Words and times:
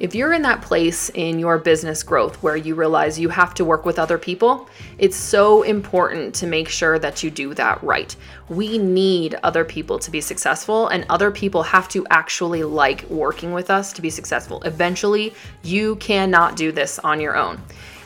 If 0.00 0.14
you're 0.14 0.32
in 0.32 0.40
that 0.42 0.62
place 0.62 1.10
in 1.10 1.38
your 1.38 1.58
business 1.58 2.02
growth 2.02 2.42
where 2.42 2.56
you 2.56 2.74
realize 2.74 3.20
you 3.20 3.28
have 3.28 3.52
to 3.52 3.66
work 3.66 3.84
with 3.84 3.98
other 3.98 4.16
people, 4.16 4.66
it's 4.96 5.14
so 5.14 5.62
important 5.62 6.34
to 6.36 6.46
make 6.46 6.70
sure 6.70 6.98
that 6.98 7.22
you 7.22 7.30
do 7.30 7.52
that 7.52 7.82
right. 7.82 8.16
We 8.48 8.78
need 8.78 9.34
other 9.42 9.62
people 9.62 9.98
to 9.98 10.10
be 10.10 10.22
successful, 10.22 10.88
and 10.88 11.04
other 11.10 11.30
people 11.30 11.62
have 11.64 11.86
to 11.90 12.06
actually 12.08 12.62
like 12.62 13.04
working 13.10 13.52
with 13.52 13.70
us 13.70 13.92
to 13.92 14.00
be 14.00 14.08
successful. 14.08 14.62
Eventually, 14.62 15.34
you 15.62 15.96
cannot 15.96 16.56
do 16.56 16.72
this 16.72 16.98
on 17.00 17.20
your 17.20 17.36
own. 17.36 17.60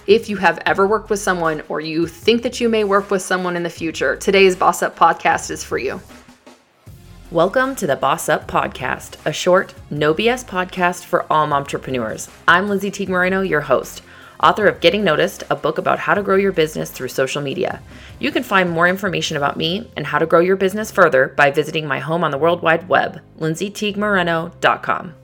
If 0.08 0.28
you 0.28 0.36
have 0.38 0.60
ever 0.66 0.88
worked 0.88 1.10
with 1.10 1.20
someone 1.20 1.62
or 1.68 1.80
you 1.80 2.08
think 2.08 2.42
that 2.42 2.60
you 2.60 2.68
may 2.68 2.82
work 2.82 3.08
with 3.12 3.22
someone 3.22 3.54
in 3.54 3.62
the 3.62 3.70
future, 3.70 4.16
today's 4.16 4.56
Boss 4.56 4.82
Up 4.82 4.98
podcast 4.98 5.48
is 5.52 5.62
for 5.62 5.78
you. 5.78 6.00
Welcome 7.34 7.74
to 7.76 7.86
the 7.88 7.96
Boss 7.96 8.28
Up 8.28 8.46
Podcast, 8.46 9.16
a 9.26 9.32
short, 9.32 9.74
no 9.90 10.14
BS 10.14 10.44
podcast 10.44 11.02
for 11.02 11.26
all 11.28 11.52
entrepreneurs. 11.52 12.30
I'm 12.46 12.68
Lindsay 12.68 12.92
Teague 12.92 13.08
Moreno, 13.08 13.40
your 13.40 13.62
host, 13.62 14.02
author 14.40 14.68
of 14.68 14.78
Getting 14.78 15.02
Noticed, 15.02 15.42
a 15.50 15.56
book 15.56 15.76
about 15.76 15.98
how 15.98 16.14
to 16.14 16.22
grow 16.22 16.36
your 16.36 16.52
business 16.52 16.92
through 16.92 17.08
social 17.08 17.42
media. 17.42 17.82
You 18.20 18.30
can 18.30 18.44
find 18.44 18.70
more 18.70 18.86
information 18.86 19.36
about 19.36 19.56
me 19.56 19.90
and 19.96 20.06
how 20.06 20.20
to 20.20 20.26
grow 20.26 20.38
your 20.38 20.54
business 20.54 20.92
further 20.92 21.34
by 21.36 21.50
visiting 21.50 21.88
my 21.88 21.98
home 21.98 22.22
on 22.22 22.30
the 22.30 22.38
World 22.38 22.62
Wide 22.62 22.88
Web, 22.88 23.20
lindsayteaguemoreno.com. 23.40 25.14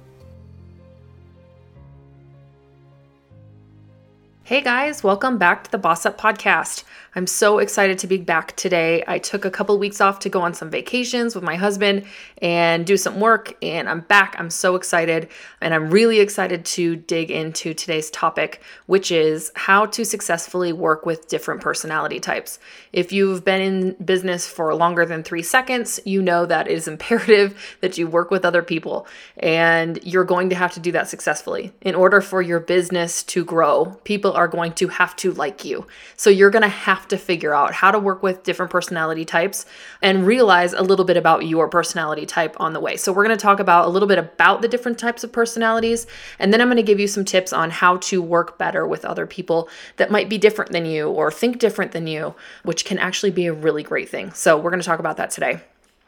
Hey 4.51 4.63
guys, 4.63 5.05
welcome 5.05 5.39
back 5.39 5.63
to 5.63 5.71
the 5.71 5.79
Boss 5.79 6.05
Up 6.05 6.21
Podcast. 6.21 6.83
I'm 7.15 7.27
so 7.27 7.59
excited 7.59 7.99
to 8.01 8.07
be 8.07 8.19
back 8.19 8.55
today. 8.57 9.02
I 9.07 9.19
took 9.19 9.45
a 9.45 9.51
couple 9.51 9.77
weeks 9.79 10.01
off 10.01 10.21
to 10.21 10.29
go 10.29 10.43
on 10.43 10.55
some 10.55 10.71
vacations 10.71 11.35
with 11.35 11.43
my 11.43 11.57
husband 11.57 12.05
and 12.41 12.87
do 12.87 12.97
some 12.97 13.19
work, 13.19 13.57
and 13.63 13.89
I'm 13.89 14.01
back. 14.01 14.37
I'm 14.39 14.51
so 14.51 14.77
excited, 14.77 15.29
and 15.61 15.74
I'm 15.74 15.91
really 15.91 16.21
excited 16.21 16.65
to 16.66 16.97
dig 16.97 17.30
into 17.30 17.74
today's 17.74 18.11
topic, 18.11 18.61
which 18.87 19.11
is 19.11 19.51
how 19.55 19.87
to 19.87 20.05
successfully 20.05 20.73
work 20.73 21.05
with 21.05 21.29
different 21.29 21.61
personality 21.61 22.21
types. 22.21 22.61
If 22.93 23.13
you've 23.13 23.45
been 23.45 23.61
in 23.61 24.05
business 24.05 24.49
for 24.49 24.74
longer 24.74 25.05
than 25.05 25.23
three 25.23 25.43
seconds, 25.43 25.99
you 26.05 26.23
know 26.23 26.46
that 26.46 26.69
it 26.69 26.73
is 26.73 26.89
imperative 27.01 27.77
that 27.80 27.99
you 27.99 28.07
work 28.07 28.30
with 28.30 28.45
other 28.45 28.63
people, 28.63 29.07
and 29.37 29.99
you're 30.05 30.24
going 30.24 30.51
to 30.51 30.57
have 30.57 30.73
to 30.74 30.80
do 30.80 30.93
that 30.93 31.09
successfully. 31.09 31.73
In 31.80 31.95
order 31.95 32.21
for 32.21 32.41
your 32.41 32.61
business 32.61 33.23
to 33.24 33.45
grow, 33.45 33.87
people 34.05 34.33
are 34.41 34.49
going 34.49 34.73
to 34.73 34.88
have 34.88 35.15
to 35.16 35.33
like 35.33 35.66
you. 35.66 35.87
So 36.16 36.30
you're 36.30 36.51
going 36.51 36.63
to 36.63 36.69
have 36.69 37.07
to 37.09 37.19
figure 37.19 37.55
out 37.55 37.74
how 37.74 37.91
to 37.91 37.99
work 37.99 38.23
with 38.23 38.43
different 38.43 38.73
personality 38.73 39.27
types 39.27 39.66
and 40.01 40.27
realize 40.27 40.73
a 40.73 40.83
little 40.83 41.05
bit 41.05 41.19
about 41.19 41.46
your 41.46 41.69
personality 41.69 42.24
type 42.24 42.57
on 42.59 42.73
the 42.73 42.80
way. 42.80 42.96
So, 42.96 43.13
we're 43.13 43.24
going 43.24 43.37
to 43.37 43.43
talk 43.43 43.61
about 43.61 43.87
a 43.87 43.91
little 43.91 44.09
bit 44.09 44.18
about 44.18 44.63
the 44.63 44.68
different 44.68 44.99
types 44.99 45.23
of 45.23 45.30
personalities, 45.30 46.07
and 46.38 46.52
then 46.52 46.61
I'm 46.61 46.68
going 46.68 46.77
to 46.79 46.83
give 46.83 46.99
you 46.99 47.07
some 47.07 47.24
tips 47.24 47.52
on 47.52 47.71
how 47.71 47.99
to 47.99 48.23
work 48.23 48.57
better 48.57 48.87
with 48.87 49.05
other 49.05 49.27
people 49.27 49.68
that 49.96 50.11
might 50.11 50.30
be 50.30 50.38
different 50.38 50.73
than 50.73 50.87
you 50.87 51.11
or 51.11 51.30
think 51.30 51.59
different 51.59 51.93
than 51.93 52.07
you, 52.07 52.35
which 52.63 52.85
can 52.85 52.99
actually 52.99 53.30
be 53.30 53.46
a 53.46 53.52
really 53.52 53.83
great 53.83 54.09
thing. 54.09 54.33
So, 54.33 54.57
we're 54.57 54.71
going 54.71 54.80
to 54.80 54.87
talk 54.87 55.01
about 55.01 55.18
that 55.18 55.30
today. 55.30 55.61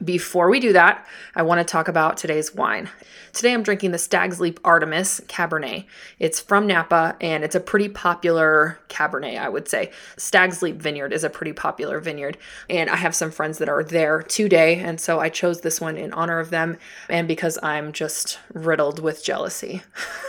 Before 0.02 0.48
we 0.48 0.58
do 0.58 0.72
that, 0.72 1.06
I 1.34 1.42
want 1.42 1.58
to 1.60 1.70
talk 1.70 1.86
about 1.86 2.16
today's 2.16 2.54
wine. 2.54 2.88
Today 3.32 3.54
I'm 3.54 3.62
drinking 3.62 3.92
the 3.92 3.98
Stag's 3.98 4.40
Leap 4.40 4.58
Artemis 4.64 5.20
Cabernet. 5.26 5.84
It's 6.18 6.40
from 6.40 6.66
Napa 6.66 7.16
and 7.20 7.44
it's 7.44 7.54
a 7.54 7.60
pretty 7.60 7.88
popular 7.88 8.78
Cabernet, 8.88 9.38
I 9.38 9.48
would 9.48 9.68
say. 9.68 9.90
Stag's 10.16 10.60
Leap 10.60 10.76
Vineyard 10.76 11.12
is 11.12 11.24
a 11.24 11.30
pretty 11.30 11.52
popular 11.52 12.00
vineyard, 12.00 12.36
and 12.68 12.90
I 12.90 12.96
have 12.96 13.14
some 13.14 13.30
friends 13.30 13.58
that 13.58 13.68
are 13.68 13.82
there 13.82 14.22
today, 14.22 14.80
and 14.80 15.00
so 15.00 15.20
I 15.20 15.28
chose 15.28 15.60
this 15.60 15.80
one 15.80 15.96
in 15.96 16.12
honor 16.12 16.40
of 16.40 16.50
them 16.50 16.76
and 17.08 17.28
because 17.28 17.58
I'm 17.62 17.92
just 17.92 18.38
riddled 18.52 18.98
with 18.98 19.24
jealousy 19.24 19.82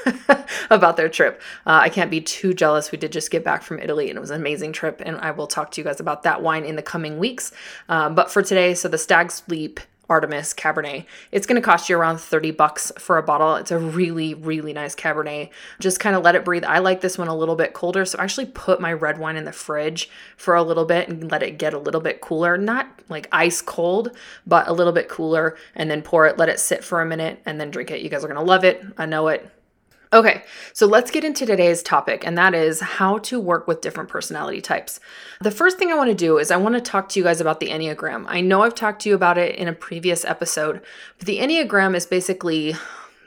about 0.70 0.98
their 0.98 1.10
trip. 1.10 1.42
Uh, 1.66 1.80
I 1.84 1.90
can't 1.90 2.12
be 2.12 2.22
too 2.22 2.54
jealous. 2.54 2.92
We 2.92 2.98
did 2.98 3.12
just 3.12 3.32
get 3.32 3.44
back 3.44 3.64
from 3.64 3.80
Italy 3.80 4.10
and 4.10 4.18
it 4.18 4.22
was 4.22 4.32
an 4.32 4.40
amazing 4.40 4.72
trip, 4.72 5.02
and 5.06 5.18
I 5.18 5.32
will 5.32 5.48
talk 5.48 5.72
to 5.72 5.82
you 5.82 5.86
guys 5.86 6.00
about 6.00 6.24
that 6.24 6.42
wine 6.42 6.64
in 6.64 6.76
the 6.76 6.84
coming 6.84 7.18
weeks. 7.18 7.52
Um, 7.90 8.14
but 8.14 8.32
for 8.32 8.44
today, 8.44 8.76
so 8.76 8.88
the 8.88 8.98
Stag's 8.98 9.44
Leap 9.48 9.63
Artemis 10.10 10.54
Cabernet. 10.54 11.06
It's 11.32 11.48
going 11.48 11.60
to 11.60 11.66
cost 11.66 11.90
you 11.90 11.98
around 11.98 12.20
30 12.20 12.52
bucks 12.52 12.92
for 13.00 13.18
a 13.18 13.24
bottle. 13.24 13.56
It's 13.56 13.72
a 13.72 13.80
really, 13.80 14.34
really 14.34 14.74
nice 14.74 14.96
Cabernet. 14.96 15.50
Just 15.80 16.00
kind 16.00 16.16
of 16.16 16.24
let 16.24 16.36
it 16.36 16.46
breathe. 16.46 16.66
I 16.66 16.80
like 16.80 17.02
this 17.02 17.18
one 17.18 17.28
a 17.28 17.36
little 17.36 17.56
bit 17.56 17.74
colder, 17.74 18.06
so 18.06 18.20
I 18.20 18.24
actually 18.24 18.48
put 18.48 18.82
my 18.82 18.94
red 18.94 19.18
wine 19.18 19.38
in 19.38 19.46
the 19.46 19.52
fridge 19.52 20.10
for 20.38 20.56
a 20.56 20.64
little 20.64 20.86
bit 20.86 21.08
and 21.08 21.32
let 21.32 21.42
it 21.42 21.58
get 21.58 21.74
a 21.74 21.80
little 21.80 22.02
bit 22.02 22.22
cooler. 22.22 22.58
Not 22.58 22.88
like 23.10 23.28
ice 23.32 23.62
cold, 23.62 24.12
but 24.46 24.68
a 24.68 24.74
little 24.74 24.94
bit 24.94 25.10
cooler, 25.10 25.58
and 25.76 25.90
then 25.90 26.02
pour 26.02 26.28
it, 26.28 26.38
let 26.38 26.50
it 26.50 26.60
sit 26.60 26.84
for 26.84 27.02
a 27.02 27.06
minute, 27.06 27.42
and 27.46 27.60
then 27.60 27.72
drink 27.72 27.90
it. 27.90 28.02
You 28.02 28.10
guys 28.10 28.24
are 28.24 28.28
going 28.28 28.40
to 28.40 28.44
love 28.44 28.64
it. 28.64 28.84
I 28.98 29.06
know 29.06 29.30
it. 29.30 29.50
Okay, 30.14 30.44
so 30.74 30.86
let's 30.86 31.10
get 31.10 31.24
into 31.24 31.44
today's 31.44 31.82
topic, 31.82 32.24
and 32.24 32.38
that 32.38 32.54
is 32.54 32.80
how 32.80 33.18
to 33.20 33.40
work 33.40 33.68
with 33.68 33.82
different 33.82 34.12
personality 34.12 34.62
types. 34.62 35.00
The 35.42 35.50
first 35.50 35.80
thing 35.80 35.92
I 35.92 35.96
want 35.96 36.12
to 36.12 36.16
do 36.16 36.38
is 36.38 36.52
I 36.52 36.58
want 36.58 36.76
to 36.76 36.82
talk 36.82 37.10
to 37.10 37.20
you 37.20 37.24
guys 37.24 37.42
about 37.42 37.60
the 37.60 37.70
Enneagram. 37.70 38.26
I 38.28 38.40
know 38.40 38.62
I've 38.62 38.76
talked 38.76 39.02
to 39.02 39.10
you 39.10 39.16
about 39.16 39.40
it 39.40 39.56
in 39.56 39.68
a 39.68 39.74
previous 39.74 40.24
episode, 40.24 40.82
but 41.18 41.26
the 41.26 41.40
Enneagram 41.40 41.96
is 41.96 42.06
basically 42.06 42.76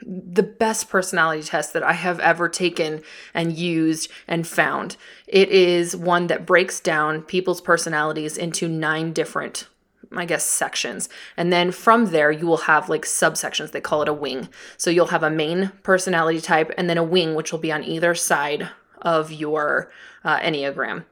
the 0.01 0.43
best 0.43 0.89
personality 0.89 1.43
test 1.43 1.73
that 1.73 1.83
I 1.83 1.91
have 1.91 2.21
ever 2.21 2.47
taken 2.47 3.01
and 3.33 3.57
used 3.57 4.09
and 4.25 4.47
found. 4.47 4.95
It 5.27 5.49
is 5.49 5.93
one 5.93 6.27
that 6.27 6.45
breaks 6.45 6.79
down 6.79 7.23
people's 7.23 7.59
personalities 7.59 8.37
into 8.37 8.69
nine 8.69 9.11
different 9.11 9.67
I 10.15 10.25
guess, 10.25 10.45
sections. 10.45 11.09
And 11.35 11.51
then 11.51 11.71
from 11.71 12.07
there, 12.07 12.31
you 12.31 12.47
will 12.47 12.57
have 12.57 12.89
like 12.89 13.05
subsections. 13.05 13.71
They 13.71 13.81
call 13.81 14.01
it 14.01 14.07
a 14.07 14.13
wing. 14.13 14.49
So 14.77 14.89
you'll 14.89 15.07
have 15.07 15.23
a 15.23 15.29
main 15.29 15.71
personality 15.83 16.41
type 16.41 16.71
and 16.77 16.89
then 16.89 16.97
a 16.97 17.03
wing, 17.03 17.35
which 17.35 17.51
will 17.51 17.59
be 17.59 17.71
on 17.71 17.83
either 17.83 18.15
side 18.15 18.69
of 19.01 19.31
your 19.31 19.91
uh, 20.23 20.39
Enneagram. 20.39 21.05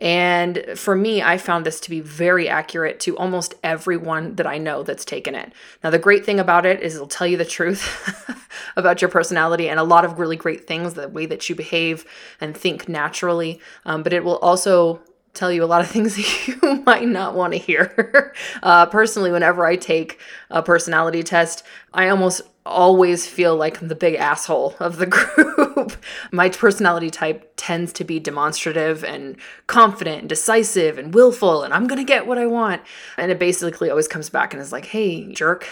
And 0.00 0.64
for 0.76 0.94
me, 0.96 1.22
I 1.22 1.36
found 1.36 1.66
this 1.66 1.80
to 1.80 1.90
be 1.90 2.00
very 2.00 2.48
accurate 2.48 3.00
to 3.00 3.16
almost 3.18 3.54
everyone 3.62 4.36
that 4.36 4.46
I 4.46 4.58
know 4.58 4.82
that's 4.82 5.04
taken 5.04 5.34
it. 5.34 5.52
Now, 5.84 5.90
the 5.90 5.98
great 5.98 6.24
thing 6.24 6.40
about 6.40 6.64
it 6.64 6.80
is 6.80 6.94
it'll 6.94 7.06
tell 7.06 7.26
you 7.26 7.36
the 7.36 7.44
truth 7.44 8.48
about 8.76 9.02
your 9.02 9.10
personality 9.10 9.68
and 9.68 9.78
a 9.78 9.84
lot 9.84 10.04
of 10.04 10.18
really 10.18 10.36
great 10.36 10.66
things, 10.66 10.94
the 10.94 11.08
way 11.08 11.26
that 11.26 11.48
you 11.48 11.54
behave 11.54 12.06
and 12.40 12.56
think 12.56 12.88
naturally. 12.88 13.60
Um, 13.84 14.02
but 14.02 14.12
it 14.12 14.24
will 14.24 14.38
also 14.38 15.02
tell 15.34 15.50
you 15.50 15.64
a 15.64 15.66
lot 15.66 15.80
of 15.80 15.88
things 15.90 16.16
that 16.16 16.48
you 16.48 16.82
might 16.86 17.08
not 17.08 17.34
want 17.34 17.52
to 17.52 17.58
hear. 17.58 18.34
uh, 18.62 18.86
personally, 18.86 19.30
whenever 19.30 19.66
I 19.66 19.76
take 19.76 20.18
a 20.50 20.62
personality 20.62 21.22
test, 21.22 21.64
I 21.92 22.08
almost 22.08 22.42
always 22.64 23.26
feel 23.26 23.56
like 23.56 23.80
the 23.80 23.94
big 23.94 24.14
asshole 24.14 24.76
of 24.78 24.96
the 24.96 25.06
group. 25.06 25.92
My 26.30 26.48
personality 26.48 27.10
type 27.10 27.52
tends 27.56 27.92
to 27.94 28.04
be 28.04 28.20
demonstrative 28.20 29.02
and 29.02 29.36
confident 29.66 30.20
and 30.20 30.28
decisive 30.28 30.96
and 30.96 31.12
willful, 31.12 31.64
and 31.64 31.74
I'm 31.74 31.88
gonna 31.88 32.04
get 32.04 32.26
what 32.26 32.38
I 32.38 32.46
want. 32.46 32.82
And 33.16 33.32
it 33.32 33.40
basically 33.40 33.90
always 33.90 34.06
comes 34.06 34.30
back 34.30 34.52
and 34.52 34.62
is 34.62 34.70
like, 34.70 34.86
hey, 34.86 35.32
jerk, 35.32 35.66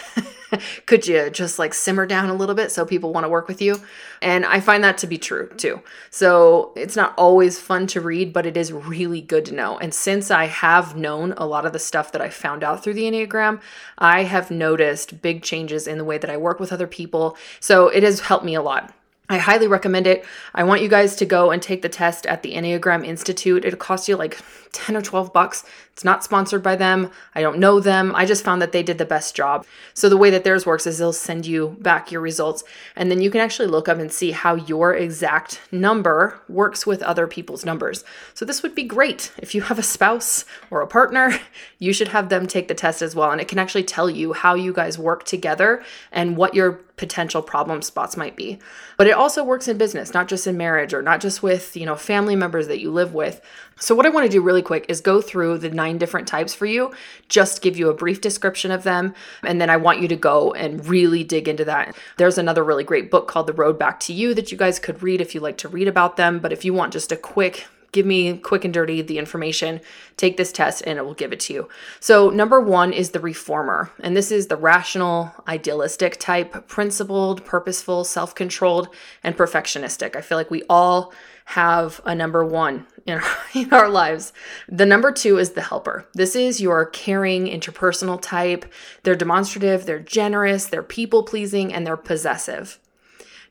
could 0.86 1.06
you 1.06 1.30
just 1.30 1.58
like 1.58 1.74
simmer 1.74 2.06
down 2.06 2.28
a 2.28 2.34
little 2.34 2.54
bit 2.54 2.70
so 2.70 2.84
people 2.84 3.12
wanna 3.12 3.28
work 3.28 3.48
with 3.48 3.60
you? 3.60 3.80
And 4.22 4.44
I 4.44 4.60
find 4.60 4.82
that 4.84 4.98
to 4.98 5.06
be 5.06 5.18
true 5.18 5.48
too. 5.56 5.82
So 6.10 6.72
it's 6.76 6.96
not 6.96 7.14
always 7.16 7.58
fun 7.58 7.86
to 7.88 8.00
read, 8.00 8.32
but 8.32 8.46
it 8.46 8.56
is 8.56 8.72
really 8.72 9.20
good 9.20 9.44
to 9.46 9.54
know. 9.54 9.78
And 9.78 9.94
since 9.94 10.30
I 10.30 10.46
have 10.46 10.96
known 10.96 11.32
a 11.36 11.46
lot 11.46 11.66
of 11.66 11.72
the 11.72 11.78
stuff 11.78 12.12
that 12.12 12.22
I 12.22 12.28
found 12.28 12.64
out 12.64 12.82
through 12.82 12.94
the 12.94 13.04
Enneagram, 13.04 13.60
I 13.98 14.24
have 14.24 14.50
noticed 14.50 15.22
big 15.22 15.42
changes 15.42 15.86
in 15.86 15.98
the 15.98 16.04
way 16.04 16.18
that 16.18 16.30
I 16.30 16.36
work 16.36 16.60
with 16.60 16.72
other 16.72 16.86
people. 16.86 17.36
So 17.60 17.88
it 17.88 18.02
has 18.02 18.20
helped 18.20 18.44
me 18.44 18.54
a 18.54 18.62
lot. 18.62 18.94
I 19.30 19.38
highly 19.38 19.68
recommend 19.68 20.08
it. 20.08 20.24
I 20.56 20.64
want 20.64 20.82
you 20.82 20.88
guys 20.88 21.14
to 21.16 21.24
go 21.24 21.52
and 21.52 21.62
take 21.62 21.82
the 21.82 21.88
test 21.88 22.26
at 22.26 22.42
the 22.42 22.54
Enneagram 22.54 23.06
Institute. 23.06 23.64
It'll 23.64 23.78
cost 23.78 24.08
you 24.08 24.16
like 24.16 24.36
10 24.72 24.96
or 24.96 25.02
12 25.02 25.32
bucks. 25.32 25.64
It's 26.00 26.04
not 26.06 26.24
sponsored 26.24 26.62
by 26.62 26.76
them. 26.76 27.10
I 27.34 27.42
don't 27.42 27.58
know 27.58 27.78
them. 27.78 28.14
I 28.16 28.24
just 28.24 28.42
found 28.42 28.62
that 28.62 28.72
they 28.72 28.82
did 28.82 28.96
the 28.96 29.04
best 29.04 29.36
job. 29.36 29.66
So 29.92 30.08
the 30.08 30.16
way 30.16 30.30
that 30.30 30.44
theirs 30.44 30.64
works 30.64 30.86
is 30.86 30.96
they'll 30.96 31.12
send 31.12 31.44
you 31.44 31.76
back 31.78 32.10
your 32.10 32.22
results 32.22 32.64
and 32.96 33.10
then 33.10 33.20
you 33.20 33.30
can 33.30 33.42
actually 33.42 33.68
look 33.68 33.86
up 33.86 33.98
and 33.98 34.10
see 34.10 34.30
how 34.30 34.54
your 34.54 34.94
exact 34.94 35.60
number 35.70 36.40
works 36.48 36.86
with 36.86 37.02
other 37.02 37.26
people's 37.26 37.66
numbers. 37.66 38.02
So 38.32 38.46
this 38.46 38.62
would 38.62 38.74
be 38.74 38.84
great. 38.84 39.30
If 39.36 39.54
you 39.54 39.60
have 39.60 39.78
a 39.78 39.82
spouse 39.82 40.46
or 40.70 40.80
a 40.80 40.86
partner, 40.86 41.38
you 41.78 41.92
should 41.92 42.08
have 42.08 42.30
them 42.30 42.46
take 42.46 42.68
the 42.68 42.74
test 42.74 43.02
as 43.02 43.14
well 43.14 43.30
and 43.30 43.38
it 43.38 43.48
can 43.48 43.58
actually 43.58 43.84
tell 43.84 44.08
you 44.08 44.32
how 44.32 44.54
you 44.54 44.72
guys 44.72 44.98
work 44.98 45.24
together 45.24 45.84
and 46.10 46.34
what 46.34 46.54
your 46.54 46.80
potential 47.00 47.40
problem 47.40 47.80
spots 47.80 48.14
might 48.14 48.36
be. 48.36 48.58
But 48.98 49.06
it 49.06 49.12
also 49.12 49.42
works 49.42 49.68
in 49.68 49.78
business, 49.78 50.12
not 50.12 50.28
just 50.28 50.46
in 50.46 50.58
marriage 50.58 50.92
or 50.92 51.00
not 51.00 51.20
just 51.20 51.42
with, 51.42 51.74
you 51.74 51.86
know, 51.86 51.96
family 51.96 52.36
members 52.36 52.68
that 52.68 52.78
you 52.78 52.90
live 52.90 53.14
with. 53.14 53.40
So 53.80 53.94
what 53.94 54.04
I 54.04 54.10
want 54.10 54.26
to 54.26 54.30
do 54.30 54.42
really 54.42 54.62
quick 54.62 54.84
is 54.88 55.00
go 55.00 55.22
through 55.22 55.58
the 55.58 55.70
nine 55.70 55.96
different 55.96 56.28
types 56.28 56.54
for 56.54 56.66
you, 56.66 56.92
just 57.28 57.62
give 57.62 57.78
you 57.78 57.88
a 57.88 57.94
brief 57.94 58.20
description 58.20 58.70
of 58.70 58.82
them, 58.82 59.14
and 59.42 59.58
then 59.58 59.70
I 59.70 59.78
want 59.78 60.00
you 60.00 60.08
to 60.08 60.16
go 60.16 60.52
and 60.52 60.86
really 60.86 61.24
dig 61.24 61.48
into 61.48 61.64
that. 61.64 61.96
There's 62.18 62.36
another 62.36 62.62
really 62.62 62.84
great 62.84 63.10
book 63.10 63.26
called 63.26 63.46
The 63.46 63.54
Road 63.54 63.78
Back 63.78 63.98
to 64.00 64.12
You 64.12 64.34
that 64.34 64.52
you 64.52 64.58
guys 64.58 64.78
could 64.78 65.02
read 65.02 65.22
if 65.22 65.34
you 65.34 65.40
like 65.40 65.56
to 65.58 65.68
read 65.68 65.88
about 65.88 66.16
them, 66.16 66.40
but 66.40 66.52
if 66.52 66.64
you 66.64 66.74
want 66.74 66.92
just 66.92 67.10
a 67.10 67.16
quick 67.16 67.66
give 67.92 68.06
me 68.06 68.38
quick 68.38 68.64
and 68.64 68.72
dirty 68.72 69.02
the 69.02 69.18
information, 69.18 69.80
take 70.16 70.36
this 70.36 70.52
test, 70.52 70.82
and 70.86 70.98
it 70.98 71.04
will 71.04 71.14
give 71.14 71.32
it 71.32 71.40
to 71.40 71.52
you. 71.52 71.68
So, 71.98 72.30
number 72.30 72.60
one 72.60 72.92
is 72.92 73.10
the 73.10 73.20
reformer. 73.20 73.90
And 74.00 74.16
this 74.16 74.30
is 74.30 74.46
the 74.46 74.56
rational, 74.56 75.32
idealistic 75.48 76.18
type, 76.18 76.68
principled, 76.68 77.44
purposeful, 77.44 78.04
self 78.04 78.34
controlled, 78.34 78.88
and 79.22 79.36
perfectionistic. 79.36 80.16
I 80.16 80.20
feel 80.20 80.38
like 80.38 80.50
we 80.50 80.62
all 80.68 81.12
have 81.46 82.00
a 82.04 82.14
number 82.14 82.44
one 82.44 82.86
in 83.06 83.14
our, 83.14 83.36
in 83.54 83.72
our 83.72 83.88
lives. 83.88 84.32
The 84.68 84.86
number 84.86 85.10
two 85.10 85.38
is 85.38 85.50
the 85.50 85.62
helper. 85.62 86.06
This 86.14 86.36
is 86.36 86.60
your 86.60 86.86
caring, 86.86 87.46
interpersonal 87.46 88.20
type. 88.20 88.64
They're 89.02 89.16
demonstrative, 89.16 89.84
they're 89.84 89.98
generous, 89.98 90.66
they're 90.66 90.82
people 90.82 91.24
pleasing, 91.24 91.72
and 91.72 91.86
they're 91.86 91.96
possessive. 91.96 92.78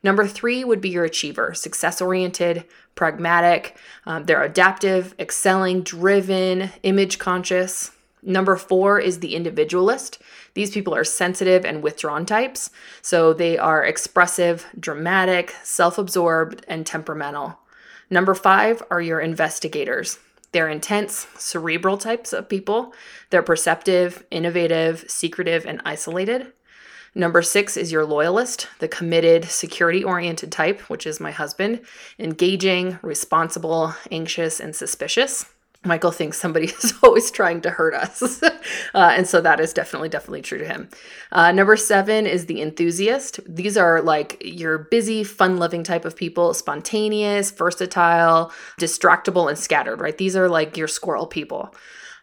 Number 0.02 0.26
three 0.26 0.64
would 0.64 0.80
be 0.80 0.88
your 0.88 1.04
achiever, 1.04 1.52
success 1.54 2.00
oriented, 2.00 2.64
pragmatic. 2.94 3.76
Um, 4.06 4.24
they're 4.24 4.42
adaptive, 4.42 5.14
excelling, 5.18 5.82
driven, 5.82 6.70
image 6.82 7.18
conscious. 7.18 7.92
Number 8.22 8.56
four 8.56 8.98
is 8.98 9.20
the 9.20 9.34
individualist. 9.34 10.20
These 10.54 10.70
people 10.70 10.94
are 10.94 11.04
sensitive 11.04 11.64
and 11.64 11.82
withdrawn 11.82 12.26
types. 12.26 12.70
So 13.02 13.32
they 13.32 13.56
are 13.56 13.84
expressive, 13.84 14.66
dramatic, 14.78 15.54
self 15.62 15.98
absorbed, 15.98 16.64
and 16.68 16.86
temperamental. 16.86 17.58
Number 18.10 18.34
five 18.34 18.82
are 18.90 19.00
your 19.00 19.20
investigators. 19.20 20.18
They're 20.52 20.68
intense, 20.68 21.28
cerebral 21.38 21.96
types 21.96 22.32
of 22.32 22.48
people. 22.48 22.92
They're 23.30 23.42
perceptive, 23.42 24.24
innovative, 24.30 25.04
secretive, 25.08 25.64
and 25.64 25.80
isolated. 25.84 26.52
Number 27.14 27.42
six 27.42 27.76
is 27.76 27.90
your 27.90 28.04
loyalist, 28.04 28.68
the 28.78 28.88
committed, 28.88 29.44
security 29.44 30.04
oriented 30.04 30.52
type, 30.52 30.80
which 30.82 31.06
is 31.06 31.18
my 31.18 31.32
husband, 31.32 31.80
engaging, 32.18 32.98
responsible, 33.02 33.94
anxious, 34.10 34.60
and 34.60 34.74
suspicious. 34.76 35.46
Michael 35.82 36.10
thinks 36.10 36.38
somebody 36.38 36.66
is 36.82 36.94
always 37.02 37.30
trying 37.30 37.62
to 37.62 37.70
hurt 37.70 37.94
us. 37.94 38.42
uh, 38.42 38.52
and 38.94 39.26
so 39.26 39.40
that 39.40 39.60
is 39.60 39.72
definitely, 39.72 40.08
definitely 40.08 40.42
true 40.42 40.58
to 40.58 40.66
him. 40.66 40.88
Uh, 41.32 41.52
number 41.52 41.76
seven 41.76 42.26
is 42.26 42.46
the 42.46 42.60
enthusiast. 42.60 43.40
These 43.46 43.76
are 43.76 44.02
like 44.02 44.40
your 44.44 44.78
busy, 44.78 45.24
fun 45.24 45.56
loving 45.56 45.82
type 45.82 46.04
of 46.04 46.16
people, 46.16 46.52
spontaneous, 46.52 47.50
versatile, 47.50 48.52
distractible, 48.78 49.48
and 49.48 49.58
scattered, 49.58 50.00
right? 50.00 50.16
These 50.16 50.36
are 50.36 50.48
like 50.48 50.76
your 50.76 50.88
squirrel 50.88 51.26
people. 51.26 51.74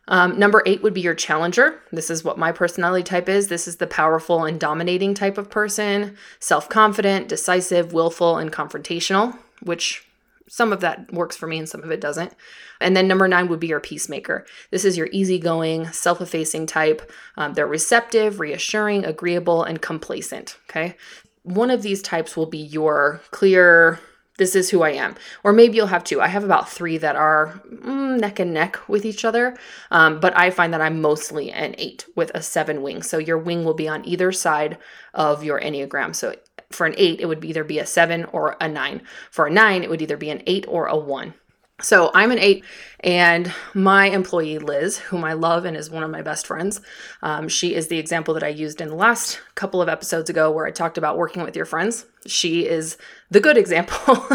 Um, 0.08 0.40
number 0.40 0.64
eight 0.66 0.82
would 0.84 0.94
be 0.94 1.02
your 1.02 1.16
challenger. 1.16 1.80
This 1.92 2.10
is 2.10 2.24
what 2.24 2.38
my 2.38 2.52
personality 2.52 3.04
type 3.04 3.28
is. 3.28 3.48
This 3.48 3.68
is 3.68 3.78
the 3.78 3.88
powerful 3.88 4.46
and 4.46 4.60
dominating 4.60 5.14
type 5.14 5.38
of 5.38 5.50
person, 5.50 6.16
self 6.40 6.70
confident, 6.70 7.28
decisive, 7.28 7.94
willful, 7.94 8.38
and 8.38 8.52
confrontational, 8.52 9.38
which 9.62 10.08
some 10.48 10.72
of 10.72 10.80
that 10.82 11.12
works 11.12 11.36
for 11.36 11.48
me 11.48 11.58
and 11.58 11.68
some 11.68 11.84
of 11.84 11.92
it 11.92 12.02
doesn't. 12.02 12.34
And 12.80 12.96
then 12.96 13.08
number 13.08 13.28
nine 13.28 13.48
would 13.50 13.60
be 13.60 13.68
your 13.68 13.80
peacemaker. 13.80 14.46
This 14.72 14.86
is 14.86 14.98
your 14.98 15.10
easygoing, 15.12 15.88
self 15.92 16.22
effacing 16.22 16.68
type. 16.68 17.12
Um, 17.36 17.54
they're 17.54 17.68
receptive, 17.68 18.40
reassuring, 18.40 19.04
agreeable, 19.04 19.64
and 19.64 19.82
complacent. 19.82 20.58
Okay. 20.70 20.96
One 21.44 21.72
of 21.72 21.82
these 21.82 22.02
types 22.02 22.36
will 22.36 22.46
be 22.46 22.58
your 22.58 23.22
clear, 23.32 24.00
this 24.38 24.56
is 24.56 24.70
who 24.70 24.84
I 24.84 24.92
am. 24.92 25.16
Or 25.44 25.52
maybe 25.52 25.76
you'll 25.76 25.88
have 25.88 26.04
two. 26.04 26.22
I 26.22 26.28
have 26.28 26.44
about 26.44 26.70
three 26.70 26.98
that 26.98 27.16
are 27.16 27.62
mm, 27.70 28.20
neck 28.20 28.40
and 28.40 28.54
neck 28.54 28.88
with 28.88 29.06
each 29.06 29.26
other. 29.26 29.58
Um, 29.92 30.20
but 30.20 30.38
I 30.38 30.50
find 30.52 30.74
that 30.74 30.82
I'm 30.82 31.02
mostly 31.02 31.52
an 31.52 31.76
eight 31.78 32.06
with 32.16 32.32
a 32.34 32.42
seven 32.42 32.82
wing. 32.82 33.02
So 33.04 33.18
your 33.18 33.38
wing 33.38 33.66
will 33.66 33.74
be 33.74 33.88
on 33.88 34.08
either 34.08 34.32
side 34.32 34.78
of 35.14 35.44
your 35.44 35.60
Enneagram. 35.60 36.16
So 36.16 36.36
for 36.70 36.86
an 36.86 36.96
eight, 36.98 37.20
it 37.20 37.26
would 37.26 37.44
either 37.44 37.64
be 37.64 37.80
a 37.80 37.86
seven 37.86 38.26
or 38.26 38.56
a 38.62 38.68
nine. 38.68 39.02
For 39.32 39.48
a 39.48 39.52
nine, 39.52 39.84
it 39.84 39.90
would 39.90 40.02
either 40.02 40.18
be 40.18 40.30
an 40.30 40.44
eight 40.46 40.66
or 40.68 40.86
a 40.86 40.98
one. 40.98 41.34
So 41.80 42.10
I'm 42.16 42.32
an 42.32 42.40
eight, 42.40 42.66
and 43.02 43.54
my 43.76 44.08
employee 44.08 44.58
Liz, 44.58 44.98
whom 44.98 45.24
I 45.24 45.34
love 45.34 45.64
and 45.64 45.78
is 45.78 45.92
one 45.92 46.02
of 46.02 46.10
my 46.10 46.24
best 46.24 46.48
friends, 46.48 46.82
um, 47.22 47.48
she 47.48 47.76
is 47.76 47.88
the 47.88 48.00
example 48.00 48.34
that 48.34 48.42
I 48.42 48.48
used 48.48 48.82
in 48.82 48.88
the 48.88 48.96
last 48.96 49.40
couple 49.54 49.80
of 49.80 49.88
episodes 49.88 50.28
ago 50.28 50.50
where 50.50 50.66
I 50.66 50.72
talked 50.72 50.98
about 50.98 51.20
working 51.20 51.44
with 51.44 51.56
your 51.56 51.66
friends. 51.66 52.08
She 52.26 52.66
is 52.66 52.98
the 53.30 53.40
good 53.40 53.58
example 53.60 54.28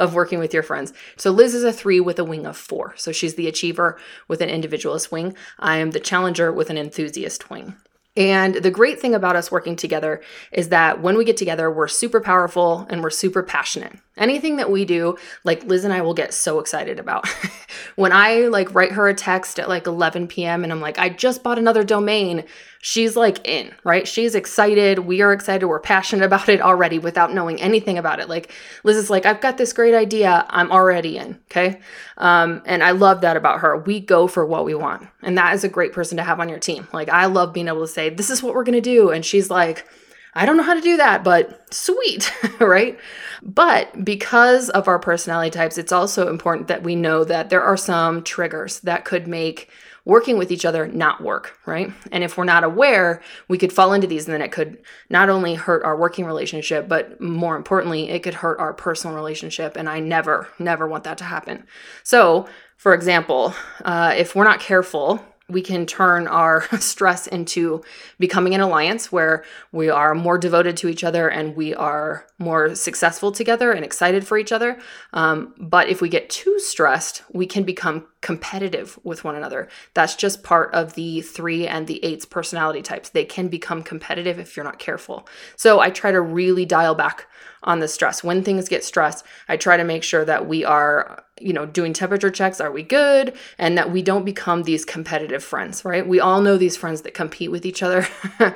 of 0.00 0.14
working 0.14 0.40
with 0.40 0.52
your 0.52 0.64
friends. 0.64 0.92
So 1.16 1.30
Liz 1.30 1.54
is 1.54 1.62
a 1.62 1.72
three 1.72 2.00
with 2.00 2.18
a 2.18 2.24
wing 2.24 2.46
of 2.46 2.56
four. 2.56 2.94
So 2.96 3.12
she's 3.12 3.36
the 3.36 3.46
achiever 3.46 3.96
with 4.26 4.40
an 4.40 4.48
individualist 4.48 5.12
wing. 5.12 5.36
I 5.60 5.76
am 5.76 5.92
the 5.92 6.00
challenger 6.00 6.52
with 6.52 6.68
an 6.68 6.78
enthusiast 6.78 7.48
wing. 7.48 7.76
And 8.18 8.56
the 8.56 8.70
great 8.72 8.98
thing 8.98 9.14
about 9.14 9.36
us 9.36 9.52
working 9.52 9.76
together 9.76 10.20
is 10.50 10.70
that 10.70 11.00
when 11.00 11.16
we 11.16 11.24
get 11.24 11.36
together, 11.36 11.70
we're 11.70 11.86
super 11.86 12.20
powerful 12.20 12.84
and 12.90 13.00
we're 13.00 13.10
super 13.10 13.44
passionate. 13.44 13.92
Anything 14.16 14.56
that 14.56 14.72
we 14.72 14.84
do, 14.84 15.16
like 15.44 15.62
Liz 15.62 15.84
and 15.84 15.92
I 15.92 16.00
will 16.00 16.14
get 16.14 16.34
so 16.34 16.58
excited 16.58 16.98
about. 16.98 17.28
when 17.94 18.10
I 18.10 18.48
like 18.48 18.74
write 18.74 18.90
her 18.90 19.06
a 19.06 19.14
text 19.14 19.60
at 19.60 19.68
like 19.68 19.86
11 19.86 20.26
p.m. 20.26 20.64
and 20.64 20.72
I'm 20.72 20.80
like, 20.80 20.98
I 20.98 21.10
just 21.10 21.44
bought 21.44 21.60
another 21.60 21.84
domain, 21.84 22.42
she's 22.80 23.16
like 23.16 23.46
in, 23.46 23.74
right? 23.84 24.06
She's 24.06 24.34
excited. 24.34 25.00
We 25.00 25.20
are 25.20 25.32
excited. 25.32 25.66
We're 25.66 25.80
passionate 25.80 26.24
about 26.24 26.48
it 26.48 26.60
already 26.60 26.98
without 26.98 27.32
knowing 27.32 27.60
anything 27.60 27.98
about 27.98 28.20
it. 28.20 28.28
Like 28.28 28.52
Liz 28.84 28.96
is 28.96 29.10
like, 29.10 29.26
I've 29.26 29.40
got 29.40 29.58
this 29.58 29.72
great 29.72 29.94
idea. 29.94 30.46
I'm 30.50 30.70
already 30.70 31.18
in. 31.18 31.38
Okay. 31.50 31.80
Um, 32.16 32.62
and 32.66 32.82
I 32.82 32.92
love 32.92 33.20
that 33.22 33.36
about 33.36 33.60
her. 33.60 33.78
We 33.78 34.00
go 34.00 34.26
for 34.26 34.46
what 34.46 34.64
we 34.64 34.74
want. 34.74 35.08
And 35.22 35.36
that 35.38 35.54
is 35.54 35.64
a 35.64 35.68
great 35.68 35.92
person 35.92 36.16
to 36.18 36.24
have 36.24 36.40
on 36.40 36.48
your 36.48 36.58
team. 36.58 36.88
Like 36.92 37.08
I 37.08 37.26
love 37.26 37.52
being 37.52 37.68
able 37.68 37.82
to 37.82 37.88
say, 37.88 38.10
this 38.10 38.30
is 38.30 38.42
what 38.42 38.54
we're 38.54 38.64
going 38.64 38.74
to 38.74 38.80
do. 38.80 39.10
And 39.10 39.24
she's 39.24 39.50
like, 39.50 39.86
I 40.34 40.46
don't 40.46 40.56
know 40.56 40.62
how 40.62 40.74
to 40.74 40.80
do 40.80 40.98
that, 40.98 41.24
but 41.24 41.74
sweet, 41.74 42.32
right? 42.60 42.96
But 43.42 44.04
because 44.04 44.68
of 44.70 44.86
our 44.86 44.98
personality 44.98 45.50
types, 45.50 45.78
it's 45.78 45.90
also 45.90 46.28
important 46.28 46.68
that 46.68 46.82
we 46.84 46.94
know 46.94 47.24
that 47.24 47.50
there 47.50 47.62
are 47.62 47.76
some 47.76 48.22
triggers 48.22 48.78
that 48.80 49.04
could 49.04 49.26
make 49.26 49.68
working 50.08 50.38
with 50.38 50.50
each 50.50 50.64
other 50.64 50.88
not 50.88 51.22
work, 51.22 51.58
right? 51.66 51.92
And 52.10 52.24
if 52.24 52.38
we're 52.38 52.44
not 52.44 52.64
aware, 52.64 53.20
we 53.46 53.58
could 53.58 53.74
fall 53.74 53.92
into 53.92 54.06
these 54.06 54.26
and 54.26 54.32
then 54.32 54.40
it 54.40 54.50
could 54.50 54.78
not 55.10 55.28
only 55.28 55.54
hurt 55.54 55.84
our 55.84 55.98
working 55.98 56.24
relationship, 56.24 56.88
but 56.88 57.20
more 57.20 57.56
importantly, 57.56 58.08
it 58.08 58.22
could 58.22 58.32
hurt 58.32 58.58
our 58.58 58.72
personal 58.72 59.14
relationship. 59.14 59.76
And 59.76 59.86
I 59.86 60.00
never, 60.00 60.48
never 60.58 60.88
want 60.88 61.04
that 61.04 61.18
to 61.18 61.24
happen. 61.24 61.66
So, 62.04 62.48
for 62.78 62.94
example, 62.94 63.52
uh, 63.84 64.14
if 64.16 64.34
we're 64.34 64.44
not 64.44 64.60
careful, 64.60 65.22
we 65.48 65.62
can 65.62 65.86
turn 65.86 66.28
our 66.28 66.62
stress 66.80 67.26
into 67.26 67.82
becoming 68.18 68.54
an 68.54 68.60
alliance 68.60 69.10
where 69.10 69.44
we 69.72 69.88
are 69.88 70.14
more 70.14 70.38
devoted 70.38 70.76
to 70.78 70.88
each 70.88 71.02
other 71.02 71.28
and 71.28 71.56
we 71.56 71.74
are 71.74 72.26
more 72.38 72.74
successful 72.74 73.32
together 73.32 73.72
and 73.72 73.84
excited 73.84 74.26
for 74.26 74.38
each 74.38 74.52
other. 74.52 74.78
Um, 75.12 75.54
but 75.58 75.88
if 75.88 76.00
we 76.00 76.08
get 76.08 76.28
too 76.30 76.58
stressed, 76.58 77.22
we 77.32 77.46
can 77.46 77.64
become 77.64 78.06
competitive 78.20 78.98
with 79.04 79.24
one 79.24 79.36
another. 79.36 79.68
That's 79.94 80.16
just 80.16 80.42
part 80.42 80.72
of 80.74 80.94
the 80.94 81.22
three 81.22 81.66
and 81.66 81.86
the 81.86 82.04
eights 82.04 82.26
personality 82.26 82.82
types. 82.82 83.10
They 83.10 83.24
can 83.24 83.48
become 83.48 83.82
competitive 83.82 84.38
if 84.38 84.56
you're 84.56 84.64
not 84.64 84.78
careful. 84.78 85.28
So 85.56 85.80
I 85.80 85.90
try 85.90 86.12
to 86.12 86.20
really 86.20 86.66
dial 86.66 86.94
back 86.94 87.26
on 87.62 87.80
the 87.80 87.88
stress. 87.88 88.22
When 88.22 88.42
things 88.42 88.68
get 88.68 88.84
stressed, 88.84 89.24
I 89.48 89.56
try 89.56 89.76
to 89.76 89.84
make 89.84 90.02
sure 90.02 90.24
that 90.24 90.46
we 90.46 90.64
are, 90.64 91.24
you 91.40 91.52
know, 91.52 91.66
doing 91.66 91.92
temperature 91.92 92.30
checks. 92.30 92.60
Are 92.60 92.70
we 92.70 92.82
good? 92.82 93.34
And 93.58 93.76
that 93.78 93.90
we 93.90 94.02
don't 94.02 94.24
become 94.24 94.62
these 94.62 94.84
competitive 94.84 95.42
friends, 95.42 95.84
right? 95.84 96.06
We 96.06 96.20
all 96.20 96.40
know 96.40 96.56
these 96.56 96.76
friends 96.76 97.02
that 97.02 97.14
compete 97.14 97.50
with 97.50 97.66
each 97.66 97.82
other. 97.82 98.06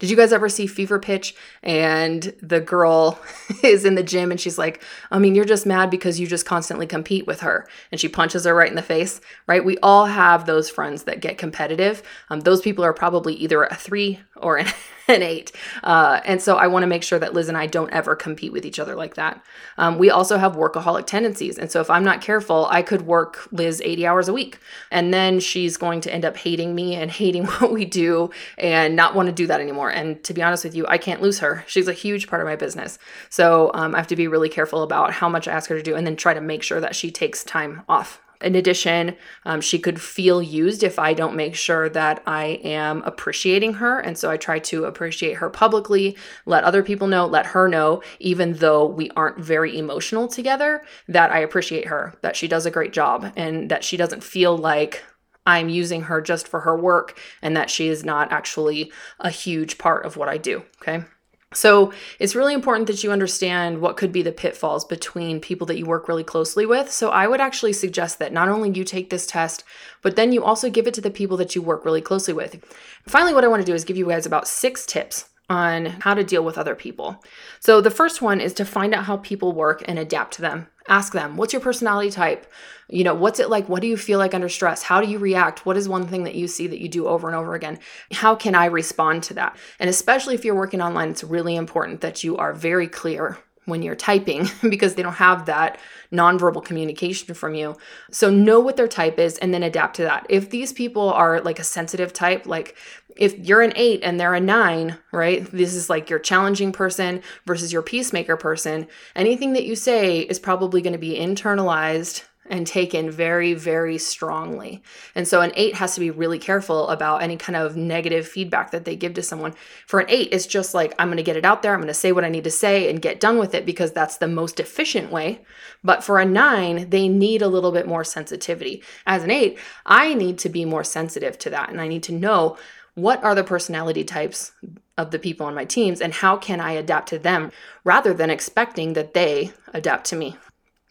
Did 0.00 0.08
you 0.08 0.16
guys 0.16 0.32
ever 0.32 0.48
see 0.48 0.66
Fever 0.66 0.98
Pitch 0.98 1.34
and 1.62 2.34
the 2.40 2.60
girl 2.60 3.20
is 3.62 3.84
in 3.84 3.96
the 3.96 4.02
gym 4.02 4.30
and 4.30 4.40
she's 4.40 4.56
like, 4.56 4.82
I 5.10 5.18
mean, 5.18 5.34
you're 5.34 5.44
just 5.44 5.66
mad 5.66 5.90
because 5.90 6.18
you 6.18 6.26
just 6.26 6.46
constantly 6.46 6.86
compete 6.86 7.26
with 7.26 7.40
her. 7.40 7.68
And 7.92 8.00
she 8.00 8.08
punches 8.08 8.46
her 8.46 8.54
right 8.54 8.70
in 8.70 8.76
the 8.76 8.82
face, 8.82 9.20
right? 9.46 9.62
We 9.62 9.76
all 9.82 10.06
have 10.06 10.46
those 10.46 10.70
friends 10.70 11.02
that 11.04 11.20
get 11.20 11.36
competitive. 11.36 12.02
Um, 12.30 12.40
those 12.40 12.62
people 12.62 12.82
are 12.82 12.94
probably 12.94 13.34
either 13.34 13.64
a 13.64 13.74
three 13.74 14.20
or 14.36 14.56
an 14.56 14.66
eight. 15.08 15.52
Uh, 15.82 16.20
and 16.24 16.40
so 16.40 16.56
I 16.56 16.66
want 16.68 16.82
to 16.82 16.86
make 16.86 17.02
sure 17.02 17.18
that 17.18 17.34
Liz 17.34 17.48
and 17.48 17.58
I 17.58 17.66
don't 17.66 17.92
ever 17.92 18.16
compete 18.16 18.52
with 18.52 18.64
each 18.64 18.78
other 18.78 18.94
like 18.94 19.16
that. 19.16 19.42
Um, 19.76 19.98
we 19.98 20.08
also 20.10 20.38
have 20.38 20.56
workaholic 20.56 21.06
tendencies. 21.06 21.58
And 21.58 21.70
so 21.70 21.80
if 21.80 21.90
I'm 21.90 22.04
careful, 22.20 22.66
I 22.70 22.82
could 22.82 23.02
work 23.02 23.48
Liz 23.52 23.80
80 23.84 24.06
hours 24.06 24.28
a 24.28 24.32
week. 24.32 24.58
And 24.90 25.12
then 25.12 25.40
she's 25.40 25.76
going 25.76 26.00
to 26.02 26.12
end 26.12 26.24
up 26.24 26.36
hating 26.36 26.74
me 26.74 26.94
and 26.94 27.10
hating 27.20 27.46
what 27.46 27.72
we 27.72 27.84
do 27.84 28.30
and 28.58 28.96
not 28.96 29.14
want 29.14 29.26
to 29.26 29.32
do 29.32 29.46
that 29.46 29.60
anymore. 29.60 29.90
And 29.90 30.22
to 30.24 30.34
be 30.34 30.42
honest 30.42 30.64
with 30.64 30.74
you, 30.74 30.86
I 30.86 30.98
can't 30.98 31.22
lose 31.22 31.40
her. 31.40 31.64
She's 31.66 31.88
a 31.88 31.92
huge 31.92 32.28
part 32.28 32.42
of 32.42 32.46
my 32.46 32.56
business. 32.56 32.98
So 33.28 33.70
um, 33.74 33.94
I 33.94 33.98
have 33.98 34.06
to 34.08 34.16
be 34.16 34.28
really 34.28 34.48
careful 34.48 34.82
about 34.82 35.12
how 35.12 35.28
much 35.28 35.48
I 35.48 35.52
ask 35.52 35.68
her 35.70 35.76
to 35.76 35.82
do 35.82 35.94
and 35.94 36.06
then 36.06 36.16
try 36.16 36.34
to 36.34 36.40
make 36.40 36.62
sure 36.62 36.80
that 36.80 36.94
she 36.94 37.10
takes 37.10 37.44
time 37.44 37.82
off 37.88 38.20
in 38.40 38.54
addition, 38.54 39.16
um, 39.44 39.60
she 39.60 39.78
could 39.78 40.00
feel 40.00 40.42
used 40.42 40.82
if 40.82 40.98
I 40.98 41.12
don't 41.12 41.36
make 41.36 41.54
sure 41.54 41.88
that 41.90 42.22
I 42.26 42.60
am 42.64 43.02
appreciating 43.02 43.74
her. 43.74 43.98
And 44.00 44.16
so 44.16 44.30
I 44.30 44.36
try 44.36 44.58
to 44.60 44.84
appreciate 44.84 45.34
her 45.34 45.50
publicly, 45.50 46.16
let 46.46 46.64
other 46.64 46.82
people 46.82 47.06
know, 47.06 47.26
let 47.26 47.46
her 47.46 47.68
know, 47.68 48.02
even 48.18 48.54
though 48.54 48.86
we 48.86 49.10
aren't 49.10 49.38
very 49.38 49.76
emotional 49.78 50.28
together, 50.28 50.82
that 51.08 51.30
I 51.30 51.40
appreciate 51.40 51.86
her, 51.86 52.14
that 52.22 52.36
she 52.36 52.48
does 52.48 52.66
a 52.66 52.70
great 52.70 52.92
job, 52.92 53.32
and 53.36 53.70
that 53.70 53.84
she 53.84 53.96
doesn't 53.96 54.24
feel 54.24 54.56
like 54.56 55.04
I'm 55.46 55.68
using 55.68 56.02
her 56.02 56.20
just 56.20 56.46
for 56.46 56.60
her 56.60 56.76
work 56.76 57.18
and 57.42 57.56
that 57.56 57.70
she 57.70 57.88
is 57.88 58.04
not 58.04 58.30
actually 58.30 58.92
a 59.18 59.30
huge 59.30 59.78
part 59.78 60.04
of 60.04 60.16
what 60.16 60.28
I 60.28 60.36
do. 60.36 60.62
Okay. 60.80 61.04
So 61.52 61.92
it's 62.20 62.36
really 62.36 62.54
important 62.54 62.86
that 62.86 63.02
you 63.02 63.10
understand 63.10 63.80
what 63.80 63.96
could 63.96 64.12
be 64.12 64.22
the 64.22 64.30
pitfalls 64.30 64.84
between 64.84 65.40
people 65.40 65.66
that 65.66 65.78
you 65.78 65.84
work 65.84 66.06
really 66.06 66.22
closely 66.22 66.64
with. 66.64 66.92
So 66.92 67.10
I 67.10 67.26
would 67.26 67.40
actually 67.40 67.72
suggest 67.72 68.20
that 68.20 68.32
not 68.32 68.48
only 68.48 68.70
you 68.70 68.84
take 68.84 69.10
this 69.10 69.26
test, 69.26 69.64
but 70.00 70.14
then 70.14 70.32
you 70.32 70.44
also 70.44 70.70
give 70.70 70.86
it 70.86 70.94
to 70.94 71.00
the 71.00 71.10
people 71.10 71.36
that 71.38 71.56
you 71.56 71.62
work 71.62 71.84
really 71.84 72.02
closely 72.02 72.32
with. 72.32 72.64
Finally, 73.08 73.34
what 73.34 73.42
I 73.42 73.48
want 73.48 73.62
to 73.62 73.66
do 73.66 73.74
is 73.74 73.84
give 73.84 73.96
you 73.96 74.06
guys 74.06 74.26
about 74.26 74.46
six 74.46 74.86
tips 74.86 75.28
on 75.48 75.86
how 75.86 76.14
to 76.14 76.22
deal 76.22 76.44
with 76.44 76.56
other 76.56 76.76
people. 76.76 77.20
So 77.58 77.80
the 77.80 77.90
first 77.90 78.22
one 78.22 78.40
is 78.40 78.54
to 78.54 78.64
find 78.64 78.94
out 78.94 79.06
how 79.06 79.16
people 79.16 79.50
work 79.50 79.82
and 79.86 79.98
adapt 79.98 80.34
to 80.34 80.42
them. 80.42 80.68
Ask 80.90 81.12
them, 81.12 81.36
what's 81.36 81.52
your 81.52 81.62
personality 81.62 82.10
type? 82.10 82.52
You 82.88 83.04
know, 83.04 83.14
what's 83.14 83.38
it 83.38 83.48
like? 83.48 83.68
What 83.68 83.80
do 83.80 83.86
you 83.86 83.96
feel 83.96 84.18
like 84.18 84.34
under 84.34 84.48
stress? 84.48 84.82
How 84.82 85.00
do 85.00 85.08
you 85.08 85.18
react? 85.18 85.64
What 85.64 85.76
is 85.76 85.88
one 85.88 86.08
thing 86.08 86.24
that 86.24 86.34
you 86.34 86.48
see 86.48 86.66
that 86.66 86.80
you 86.80 86.88
do 86.88 87.06
over 87.06 87.28
and 87.28 87.36
over 87.36 87.54
again? 87.54 87.78
How 88.10 88.34
can 88.34 88.56
I 88.56 88.64
respond 88.66 89.22
to 89.24 89.34
that? 89.34 89.56
And 89.78 89.88
especially 89.88 90.34
if 90.34 90.44
you're 90.44 90.56
working 90.56 90.82
online, 90.82 91.10
it's 91.10 91.22
really 91.22 91.54
important 91.54 92.00
that 92.00 92.24
you 92.24 92.36
are 92.36 92.52
very 92.52 92.88
clear 92.88 93.38
when 93.70 93.80
you're 93.80 93.94
typing 93.94 94.46
because 94.68 94.94
they 94.94 95.02
don't 95.02 95.14
have 95.14 95.46
that 95.46 95.80
nonverbal 96.12 96.62
communication 96.62 97.34
from 97.34 97.54
you. 97.54 97.76
So 98.10 98.30
know 98.30 98.60
what 98.60 98.76
their 98.76 98.88
type 98.88 99.18
is 99.18 99.38
and 99.38 99.54
then 99.54 99.62
adapt 99.62 99.96
to 99.96 100.02
that. 100.02 100.26
If 100.28 100.50
these 100.50 100.72
people 100.72 101.10
are 101.10 101.40
like 101.40 101.58
a 101.58 101.64
sensitive 101.64 102.12
type, 102.12 102.46
like 102.46 102.76
if 103.16 103.38
you're 103.38 103.62
an 103.62 103.72
eight 103.76 104.00
and 104.02 104.18
they're 104.18 104.34
a 104.34 104.40
nine, 104.40 104.98
right? 105.12 105.48
This 105.50 105.74
is 105.74 105.90
like 105.90 106.10
your 106.10 106.18
challenging 106.18 106.72
person 106.72 107.22
versus 107.46 107.72
your 107.72 107.82
peacemaker 107.82 108.36
person. 108.36 108.88
Anything 109.14 109.52
that 109.54 109.64
you 109.64 109.76
say 109.76 110.20
is 110.20 110.38
probably 110.38 110.82
going 110.82 110.92
to 110.92 110.98
be 110.98 111.18
internalized 111.18 112.24
and 112.50 112.66
taken 112.66 113.10
very, 113.10 113.54
very 113.54 113.96
strongly. 113.96 114.82
And 115.14 115.26
so 115.26 115.40
an 115.40 115.52
eight 115.54 115.76
has 115.76 115.94
to 115.94 116.00
be 116.00 116.10
really 116.10 116.38
careful 116.38 116.88
about 116.88 117.22
any 117.22 117.36
kind 117.36 117.56
of 117.56 117.76
negative 117.76 118.26
feedback 118.26 118.72
that 118.72 118.84
they 118.84 118.96
give 118.96 119.14
to 119.14 119.22
someone. 119.22 119.54
For 119.86 120.00
an 120.00 120.10
eight, 120.10 120.28
it's 120.32 120.46
just 120.46 120.74
like, 120.74 120.92
I'm 120.98 121.08
going 121.08 121.16
to 121.16 121.22
get 121.22 121.36
it 121.36 121.44
out 121.44 121.62
there, 121.62 121.72
I'm 121.72 121.80
going 121.80 121.88
to 121.88 121.94
say 121.94 122.12
what 122.12 122.24
I 122.24 122.28
need 122.28 122.44
to 122.44 122.50
say 122.50 122.90
and 122.90 123.00
get 123.00 123.20
done 123.20 123.38
with 123.38 123.54
it 123.54 123.64
because 123.64 123.92
that's 123.92 124.18
the 124.18 124.28
most 124.28 124.58
efficient 124.58 125.12
way. 125.12 125.40
But 125.84 126.02
for 126.02 126.18
a 126.18 126.24
nine, 126.24 126.90
they 126.90 127.08
need 127.08 127.40
a 127.40 127.48
little 127.48 127.72
bit 127.72 127.86
more 127.86 128.04
sensitivity. 128.04 128.82
As 129.06 129.22
an 129.22 129.30
eight, 129.30 129.58
I 129.86 130.12
need 130.14 130.38
to 130.38 130.48
be 130.48 130.64
more 130.64 130.84
sensitive 130.84 131.38
to 131.38 131.50
that 131.50 131.70
and 131.70 131.80
I 131.80 131.86
need 131.86 132.02
to 132.04 132.12
know 132.12 132.58
what 132.94 133.22
are 133.22 133.36
the 133.36 133.44
personality 133.44 134.02
types 134.02 134.52
of 134.98 135.12
the 135.12 135.18
people 135.18 135.46
on 135.46 135.54
my 135.54 135.64
teams 135.64 136.00
and 136.00 136.12
how 136.12 136.36
can 136.36 136.60
I 136.60 136.72
adapt 136.72 137.08
to 137.10 137.18
them 137.18 137.52
rather 137.84 138.12
than 138.12 138.28
expecting 138.28 138.94
that 138.94 139.14
they 139.14 139.52
adapt 139.72 140.06
to 140.06 140.16
me. 140.16 140.36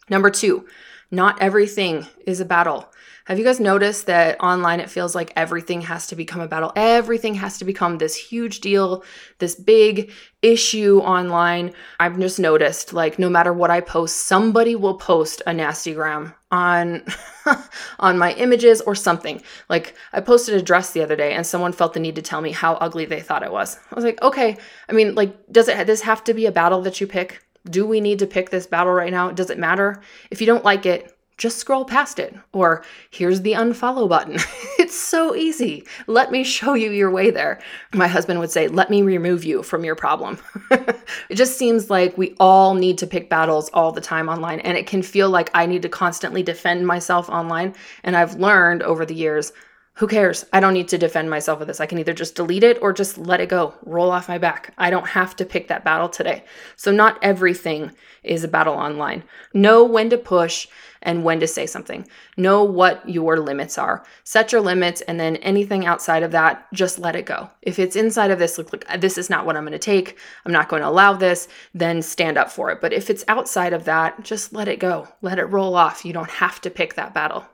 Number 0.08 0.30
two, 0.30 0.66
not 1.10 1.40
everything 1.40 2.06
is 2.26 2.40
a 2.40 2.44
battle. 2.44 2.90
Have 3.26 3.38
you 3.38 3.44
guys 3.44 3.60
noticed 3.60 4.06
that 4.06 4.40
online 4.40 4.80
it 4.80 4.90
feels 4.90 5.14
like 5.14 5.32
everything 5.36 5.82
has 5.82 6.08
to 6.08 6.16
become 6.16 6.40
a 6.40 6.48
battle? 6.48 6.72
Everything 6.74 7.34
has 7.34 7.58
to 7.58 7.64
become 7.64 7.98
this 7.98 8.16
huge 8.16 8.58
deal, 8.58 9.04
this 9.38 9.54
big 9.54 10.10
issue 10.42 10.98
online. 10.98 11.72
I've 12.00 12.18
just 12.18 12.40
noticed 12.40 12.92
like 12.92 13.20
no 13.20 13.28
matter 13.28 13.52
what 13.52 13.70
I 13.70 13.82
post, 13.82 14.26
somebody 14.26 14.74
will 14.74 14.96
post 14.96 15.42
a 15.46 15.52
nasty 15.52 15.94
gram 15.94 16.34
on 16.50 17.04
on 18.00 18.18
my 18.18 18.32
images 18.34 18.80
or 18.80 18.96
something. 18.96 19.42
Like 19.68 19.94
I 20.12 20.20
posted 20.20 20.56
a 20.56 20.62
dress 20.62 20.92
the 20.92 21.02
other 21.02 21.14
day 21.14 21.32
and 21.32 21.46
someone 21.46 21.72
felt 21.72 21.92
the 21.92 22.00
need 22.00 22.16
to 22.16 22.22
tell 22.22 22.40
me 22.40 22.50
how 22.50 22.74
ugly 22.74 23.04
they 23.04 23.20
thought 23.20 23.44
it 23.44 23.52
was. 23.52 23.78
I 23.92 23.94
was 23.94 24.04
like, 24.04 24.20
"Okay, 24.22 24.56
I 24.88 24.92
mean, 24.92 25.14
like 25.14 25.36
does 25.52 25.68
it 25.68 25.86
this 25.86 26.00
have 26.00 26.24
to 26.24 26.34
be 26.34 26.46
a 26.46 26.52
battle 26.52 26.82
that 26.82 27.00
you 27.00 27.06
pick? 27.06 27.44
Do 27.68 27.86
we 27.86 28.00
need 28.00 28.18
to 28.20 28.26
pick 28.26 28.50
this 28.50 28.66
battle 28.66 28.92
right 28.92 29.12
now? 29.12 29.30
Does 29.30 29.50
it 29.50 29.58
matter? 29.58 30.00
If 30.30 30.40
you 30.40 30.46
don't 30.46 30.64
like 30.64 30.86
it, 30.86 31.16
just 31.40 31.56
scroll 31.56 31.86
past 31.86 32.18
it. 32.18 32.36
Or 32.52 32.84
here's 33.10 33.40
the 33.40 33.52
unfollow 33.52 34.08
button. 34.08 34.34
it's 34.78 34.94
so 34.94 35.34
easy. 35.34 35.86
Let 36.06 36.30
me 36.30 36.44
show 36.44 36.74
you 36.74 36.90
your 36.90 37.10
way 37.10 37.30
there. 37.30 37.60
My 37.94 38.06
husband 38.06 38.38
would 38.40 38.50
say, 38.50 38.68
Let 38.68 38.90
me 38.90 39.02
remove 39.02 39.42
you 39.42 39.62
from 39.62 39.82
your 39.82 39.94
problem. 39.94 40.38
it 40.70 41.34
just 41.34 41.56
seems 41.56 41.88
like 41.88 42.16
we 42.18 42.36
all 42.38 42.74
need 42.74 42.98
to 42.98 43.06
pick 43.06 43.30
battles 43.30 43.70
all 43.72 43.90
the 43.90 44.02
time 44.02 44.28
online. 44.28 44.60
And 44.60 44.76
it 44.76 44.86
can 44.86 45.02
feel 45.02 45.30
like 45.30 45.50
I 45.54 45.64
need 45.64 45.82
to 45.82 45.88
constantly 45.88 46.42
defend 46.42 46.86
myself 46.86 47.30
online. 47.30 47.74
And 48.04 48.16
I've 48.16 48.34
learned 48.34 48.82
over 48.82 49.06
the 49.06 49.14
years 49.14 49.52
who 49.94 50.06
cares? 50.06 50.46
I 50.52 50.60
don't 50.60 50.72
need 50.72 50.88
to 50.88 50.98
defend 50.98 51.28
myself 51.28 51.58
with 51.58 51.68
this. 51.68 51.80
I 51.80 51.86
can 51.86 51.98
either 51.98 52.14
just 52.14 52.34
delete 52.34 52.64
it 52.64 52.78
or 52.80 52.92
just 52.92 53.18
let 53.18 53.40
it 53.40 53.48
go, 53.48 53.74
roll 53.84 54.10
off 54.10 54.28
my 54.28 54.38
back. 54.38 54.72
I 54.78 54.88
don't 54.88 55.08
have 55.08 55.36
to 55.36 55.44
pick 55.44 55.68
that 55.68 55.84
battle 55.84 56.08
today. 56.08 56.44
So, 56.76 56.90
not 56.90 57.18
everything 57.22 57.92
is 58.22 58.44
a 58.44 58.48
battle 58.48 58.74
online. 58.74 59.24
Know 59.52 59.84
when 59.84 60.08
to 60.10 60.16
push 60.16 60.68
and 61.02 61.24
when 61.24 61.40
to 61.40 61.46
say 61.46 61.66
something. 61.66 62.06
Know 62.36 62.62
what 62.62 63.06
your 63.08 63.40
limits 63.40 63.78
are. 63.78 64.04
Set 64.24 64.52
your 64.52 64.60
limits, 64.60 65.00
and 65.02 65.18
then 65.18 65.36
anything 65.36 65.86
outside 65.86 66.22
of 66.22 66.30
that, 66.32 66.66
just 66.72 66.98
let 66.98 67.16
it 67.16 67.26
go. 67.26 67.50
If 67.62 67.78
it's 67.78 67.96
inside 67.96 68.30
of 68.30 68.38
this, 68.38 68.58
look, 68.58 68.72
look 68.72 68.86
this 68.98 69.18
is 69.18 69.30
not 69.30 69.44
what 69.44 69.56
I'm 69.56 69.64
going 69.64 69.72
to 69.72 69.78
take. 69.78 70.18
I'm 70.44 70.52
not 70.52 70.68
going 70.68 70.82
to 70.82 70.88
allow 70.88 71.14
this. 71.14 71.48
Then 71.74 72.02
stand 72.02 72.38
up 72.38 72.50
for 72.50 72.70
it. 72.70 72.80
But 72.80 72.92
if 72.92 73.10
it's 73.10 73.24
outside 73.28 73.72
of 73.72 73.84
that, 73.84 74.22
just 74.22 74.52
let 74.52 74.68
it 74.68 74.78
go. 74.78 75.08
Let 75.22 75.38
it 75.38 75.44
roll 75.44 75.74
off. 75.74 76.04
You 76.04 76.12
don't 76.12 76.30
have 76.30 76.60
to 76.62 76.70
pick 76.70 76.94
that 76.94 77.14
battle. 77.14 77.44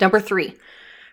Number 0.00 0.20
three, 0.20 0.56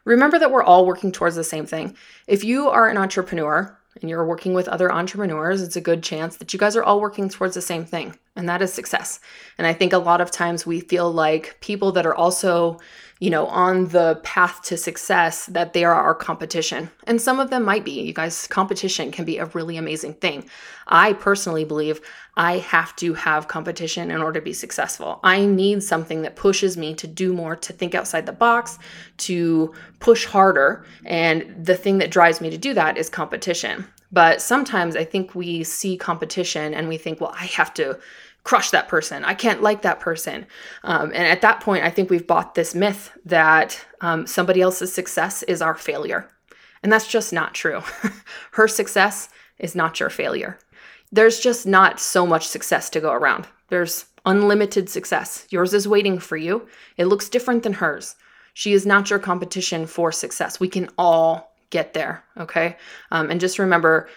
Remember 0.09 0.39
that 0.39 0.49
we're 0.49 0.63
all 0.63 0.87
working 0.87 1.11
towards 1.11 1.35
the 1.35 1.43
same 1.43 1.67
thing. 1.67 1.95
If 2.25 2.43
you 2.43 2.67
are 2.67 2.89
an 2.89 2.97
entrepreneur 2.97 3.77
and 4.01 4.09
you're 4.09 4.25
working 4.25 4.55
with 4.55 4.67
other 4.67 4.91
entrepreneurs, 4.91 5.61
it's 5.61 5.75
a 5.75 5.81
good 5.81 6.01
chance 6.01 6.37
that 6.37 6.51
you 6.51 6.57
guys 6.57 6.75
are 6.75 6.83
all 6.83 6.99
working 6.99 7.29
towards 7.29 7.53
the 7.53 7.61
same 7.61 7.85
thing, 7.85 8.17
and 8.35 8.49
that 8.49 8.63
is 8.63 8.73
success. 8.73 9.19
And 9.59 9.67
I 9.67 9.73
think 9.73 9.93
a 9.93 9.99
lot 9.99 10.19
of 10.19 10.31
times 10.31 10.65
we 10.65 10.79
feel 10.79 11.11
like 11.11 11.59
people 11.61 11.91
that 11.91 12.07
are 12.07 12.15
also 12.15 12.79
you 13.19 13.29
know, 13.29 13.47
on 13.47 13.89
the 13.89 14.19
path 14.23 14.61
to 14.63 14.77
success 14.77 15.45
that 15.47 15.73
they 15.73 15.83
are 15.83 15.93
our 15.93 16.15
competition. 16.15 16.89
And 17.05 17.21
some 17.21 17.39
of 17.39 17.49
them 17.49 17.63
might 17.63 17.83
be. 17.83 18.01
You 18.01 18.13
guys, 18.13 18.47
competition 18.47 19.11
can 19.11 19.25
be 19.25 19.38
a 19.38 19.45
really 19.47 19.75
amazing 19.75 20.13
thing. 20.15 20.49
I 20.88 21.13
personally 21.13 21.65
believe 21.65 21.99
I 22.38 22.59
have 22.59 22.95
to 22.97 23.13
have 23.15 23.49
competition 23.49 24.09
in 24.09 24.21
order 24.21 24.39
to 24.39 24.43
be 24.43 24.53
successful. 24.53 25.19
I 25.21 25.45
need 25.45 25.83
something 25.83 26.21
that 26.21 26.38
pushes 26.38 26.77
me 26.77 26.95
to 26.95 27.07
do 27.07 27.33
more, 27.33 27.57
to 27.57 27.73
think 27.73 27.93
outside 27.93 28.25
the 28.25 28.31
box, 28.31 28.79
to 29.17 29.73
push 29.99 30.25
harder. 30.25 30.85
And 31.05 31.65
the 31.65 31.75
thing 31.75 31.97
that 31.97 32.11
drives 32.11 32.39
me 32.39 32.49
to 32.49 32.57
do 32.57 32.73
that 32.73 32.97
is 32.97 33.09
competition. 33.09 33.85
But 34.11 34.41
sometimes 34.41 34.95
I 34.95 35.03
think 35.03 35.35
we 35.35 35.63
see 35.63 35.97
competition 35.97 36.73
and 36.73 36.88
we 36.88 36.97
think, 36.97 37.19
well, 37.19 37.35
I 37.38 37.45
have 37.45 37.73
to 37.75 37.99
crush 38.50 38.72
that 38.72 38.88
person. 38.88 39.24
I 39.24 39.36
can't 39.36 39.62
like 39.62 39.84
that 39.84 40.00
person. 40.00 40.48
Um, 40.84 41.12
and 41.13 41.27
at 41.27 41.41
that 41.41 41.60
point, 41.60 41.84
I 41.84 41.91
think 41.91 42.10
we've 42.10 42.25
bought 42.25 42.56
this 42.56 42.74
myth 42.74 43.15
that 43.24 43.86
um, 44.01 44.25
somebody 44.25 44.60
else's 44.60 44.91
success 44.91 45.44
is 45.44 45.62
our 45.62 45.75
failure. 45.75 46.27
And 46.82 46.91
that's 46.91 47.08
just 47.08 47.32
not 47.32 47.53
true. 47.53 47.84
Her 48.53 48.68
success 48.68 49.29
is 49.60 49.75
not 49.75 50.00
your 50.00 50.10
failure. 50.10 50.58
There's 51.12 51.39
just 51.39 51.68
not 51.68 52.00
so 52.00 52.25
much 52.25 52.48
success 52.48 52.89
to 52.89 53.00
go 53.00 53.12
around. 53.12 53.46
There's 53.68 54.06
unlimited 54.25 54.89
success. 54.89 55.46
Yours 55.51 55.75
is 55.75 55.88
waiting 55.88 56.18
for 56.18 56.36
you. 56.36 56.68
It 56.98 57.06
looks 57.06 57.29
different 57.29 57.62
than 57.62 57.74
hers. 57.74 58.15
She 58.56 58.74
is 58.74 58.84
not 58.84 59.12
your 59.12 59.20
competition 59.20 59.86
for 59.86 60.12
success. 60.12 60.60
We 60.60 60.70
can 60.70 60.89
all 60.98 61.56
get 61.70 61.94
there, 61.94 62.24
okay? 62.36 62.77
Um, 63.12 63.29
and 63.29 63.39
just 63.39 63.60
remember, 63.60 64.10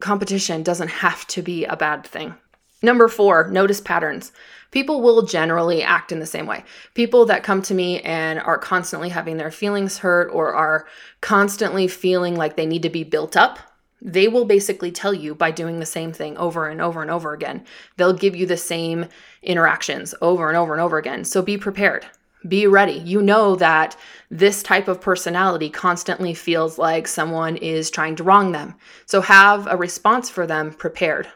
competition 0.00 0.64
doesn't 0.64 0.88
have 0.88 1.24
to 1.28 1.40
be 1.40 1.64
a 1.66 1.76
bad 1.76 2.04
thing. 2.04 2.34
Number 2.82 3.08
four, 3.08 3.48
notice 3.50 3.80
patterns. 3.80 4.32
People 4.70 5.00
will 5.00 5.22
generally 5.22 5.82
act 5.82 6.12
in 6.12 6.18
the 6.18 6.26
same 6.26 6.46
way. 6.46 6.64
People 6.94 7.24
that 7.26 7.42
come 7.42 7.62
to 7.62 7.74
me 7.74 8.00
and 8.02 8.38
are 8.40 8.58
constantly 8.58 9.08
having 9.08 9.38
their 9.38 9.50
feelings 9.50 9.98
hurt 9.98 10.28
or 10.30 10.54
are 10.54 10.86
constantly 11.20 11.88
feeling 11.88 12.36
like 12.36 12.56
they 12.56 12.66
need 12.66 12.82
to 12.82 12.90
be 12.90 13.04
built 13.04 13.36
up, 13.36 13.58
they 14.02 14.28
will 14.28 14.44
basically 14.44 14.92
tell 14.92 15.14
you 15.14 15.34
by 15.34 15.50
doing 15.50 15.80
the 15.80 15.86
same 15.86 16.12
thing 16.12 16.36
over 16.36 16.68
and 16.68 16.82
over 16.82 17.00
and 17.00 17.10
over 17.10 17.32
again. 17.32 17.64
They'll 17.96 18.12
give 18.12 18.36
you 18.36 18.44
the 18.44 18.58
same 18.58 19.06
interactions 19.42 20.14
over 20.20 20.48
and 20.48 20.56
over 20.56 20.74
and 20.74 20.82
over 20.82 20.98
again. 20.98 21.24
So 21.24 21.40
be 21.40 21.56
prepared. 21.56 22.04
Be 22.46 22.66
ready. 22.66 22.92
You 22.92 23.22
know 23.22 23.56
that 23.56 23.96
this 24.30 24.62
type 24.62 24.86
of 24.86 25.00
personality 25.00 25.70
constantly 25.70 26.34
feels 26.34 26.78
like 26.78 27.08
someone 27.08 27.56
is 27.56 27.90
trying 27.90 28.16
to 28.16 28.22
wrong 28.22 28.52
them. 28.52 28.74
So 29.06 29.22
have 29.22 29.66
a 29.66 29.76
response 29.76 30.28
for 30.28 30.46
them 30.46 30.72
prepared 30.72 31.28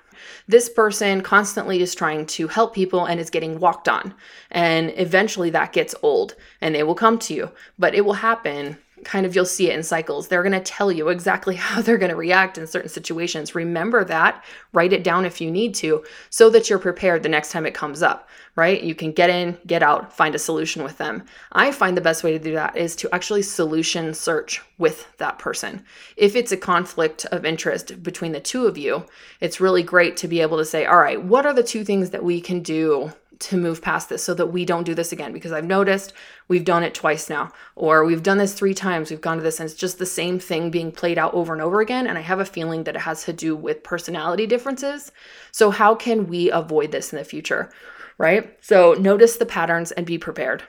this 0.46 0.68
person 0.68 1.20
constantly 1.20 1.80
is 1.80 1.94
trying 1.94 2.26
to 2.26 2.48
help 2.48 2.74
people 2.74 3.04
and 3.04 3.20
is 3.20 3.30
getting 3.30 3.60
walked 3.60 3.88
on. 3.88 4.14
And 4.50 4.92
eventually 4.96 5.50
that 5.50 5.72
gets 5.72 5.94
old 6.02 6.34
and 6.60 6.74
they 6.74 6.82
will 6.82 6.94
come 6.94 7.18
to 7.20 7.34
you, 7.34 7.50
but 7.78 7.94
it 7.94 8.04
will 8.04 8.14
happen 8.14 8.78
kind 9.04 9.26
of 9.26 9.34
you'll 9.34 9.44
see 9.44 9.70
it 9.70 9.74
in 9.74 9.82
cycles. 9.82 10.28
They're 10.28 10.42
going 10.42 10.52
to 10.52 10.60
tell 10.60 10.90
you 10.90 11.08
exactly 11.08 11.54
how 11.56 11.82
they're 11.82 11.98
going 11.98 12.10
to 12.10 12.16
react 12.16 12.58
in 12.58 12.66
certain 12.66 12.88
situations. 12.88 13.54
Remember 13.54 14.04
that, 14.04 14.44
write 14.72 14.92
it 14.92 15.04
down 15.04 15.24
if 15.24 15.40
you 15.40 15.50
need 15.50 15.74
to, 15.76 16.04
so 16.30 16.50
that 16.50 16.68
you're 16.68 16.78
prepared 16.78 17.22
the 17.22 17.28
next 17.28 17.52
time 17.52 17.66
it 17.66 17.74
comes 17.74 18.02
up, 18.02 18.28
right? 18.56 18.82
You 18.82 18.94
can 18.94 19.12
get 19.12 19.30
in, 19.30 19.58
get 19.66 19.82
out, 19.82 20.12
find 20.12 20.34
a 20.34 20.38
solution 20.38 20.82
with 20.82 20.98
them. 20.98 21.24
I 21.52 21.72
find 21.72 21.96
the 21.96 22.02
best 22.02 22.24
way 22.24 22.32
to 22.32 22.38
do 22.38 22.52
that 22.52 22.76
is 22.76 22.96
to 22.96 23.14
actually 23.14 23.42
solution 23.42 24.14
search 24.14 24.62
with 24.78 25.06
that 25.18 25.38
person. 25.38 25.84
If 26.16 26.36
it's 26.36 26.52
a 26.52 26.56
conflict 26.56 27.26
of 27.26 27.44
interest 27.44 28.02
between 28.02 28.32
the 28.32 28.40
two 28.40 28.66
of 28.66 28.78
you, 28.78 29.04
it's 29.40 29.60
really 29.60 29.82
great 29.82 30.16
to 30.18 30.28
be 30.28 30.40
able 30.40 30.58
to 30.58 30.64
say, 30.64 30.86
all 30.86 30.98
right, 30.98 31.22
what 31.22 31.46
are 31.46 31.52
the 31.52 31.62
two 31.62 31.84
things 31.84 32.10
that 32.10 32.24
we 32.24 32.40
can 32.40 32.62
do 32.62 33.12
to 33.40 33.56
move 33.56 33.82
past 33.82 34.08
this 34.08 34.22
so 34.22 34.34
that 34.34 34.46
we 34.46 34.64
don't 34.64 34.84
do 34.84 34.94
this 34.94 35.12
again 35.12 35.32
because 35.32 35.52
I've 35.52 35.64
noticed 35.64 36.12
we've 36.48 36.64
done 36.64 36.82
it 36.82 36.94
twice 36.94 37.28
now 37.28 37.50
or 37.74 38.04
we've 38.04 38.22
done 38.22 38.38
this 38.38 38.52
3 38.52 38.74
times 38.74 39.10
we've 39.10 39.20
gone 39.20 39.38
to 39.38 39.42
this 39.42 39.58
and 39.58 39.68
it's 39.68 39.78
just 39.78 39.98
the 39.98 40.06
same 40.06 40.38
thing 40.38 40.70
being 40.70 40.92
played 40.92 41.18
out 41.18 41.34
over 41.34 41.52
and 41.52 41.62
over 41.62 41.80
again 41.80 42.06
and 42.06 42.16
I 42.16 42.20
have 42.20 42.40
a 42.40 42.44
feeling 42.44 42.84
that 42.84 42.96
it 42.96 43.00
has 43.00 43.24
to 43.24 43.32
do 43.32 43.56
with 43.56 43.82
personality 43.82 44.46
differences. 44.46 45.10
So 45.52 45.70
how 45.70 45.94
can 45.94 46.26
we 46.26 46.50
avoid 46.50 46.92
this 46.92 47.12
in 47.12 47.18
the 47.18 47.24
future? 47.24 47.72
Right? 48.18 48.56
So 48.60 48.92
notice 48.94 49.36
the 49.36 49.46
patterns 49.46 49.92
and 49.92 50.06
be 50.06 50.18
prepared. 50.18 50.62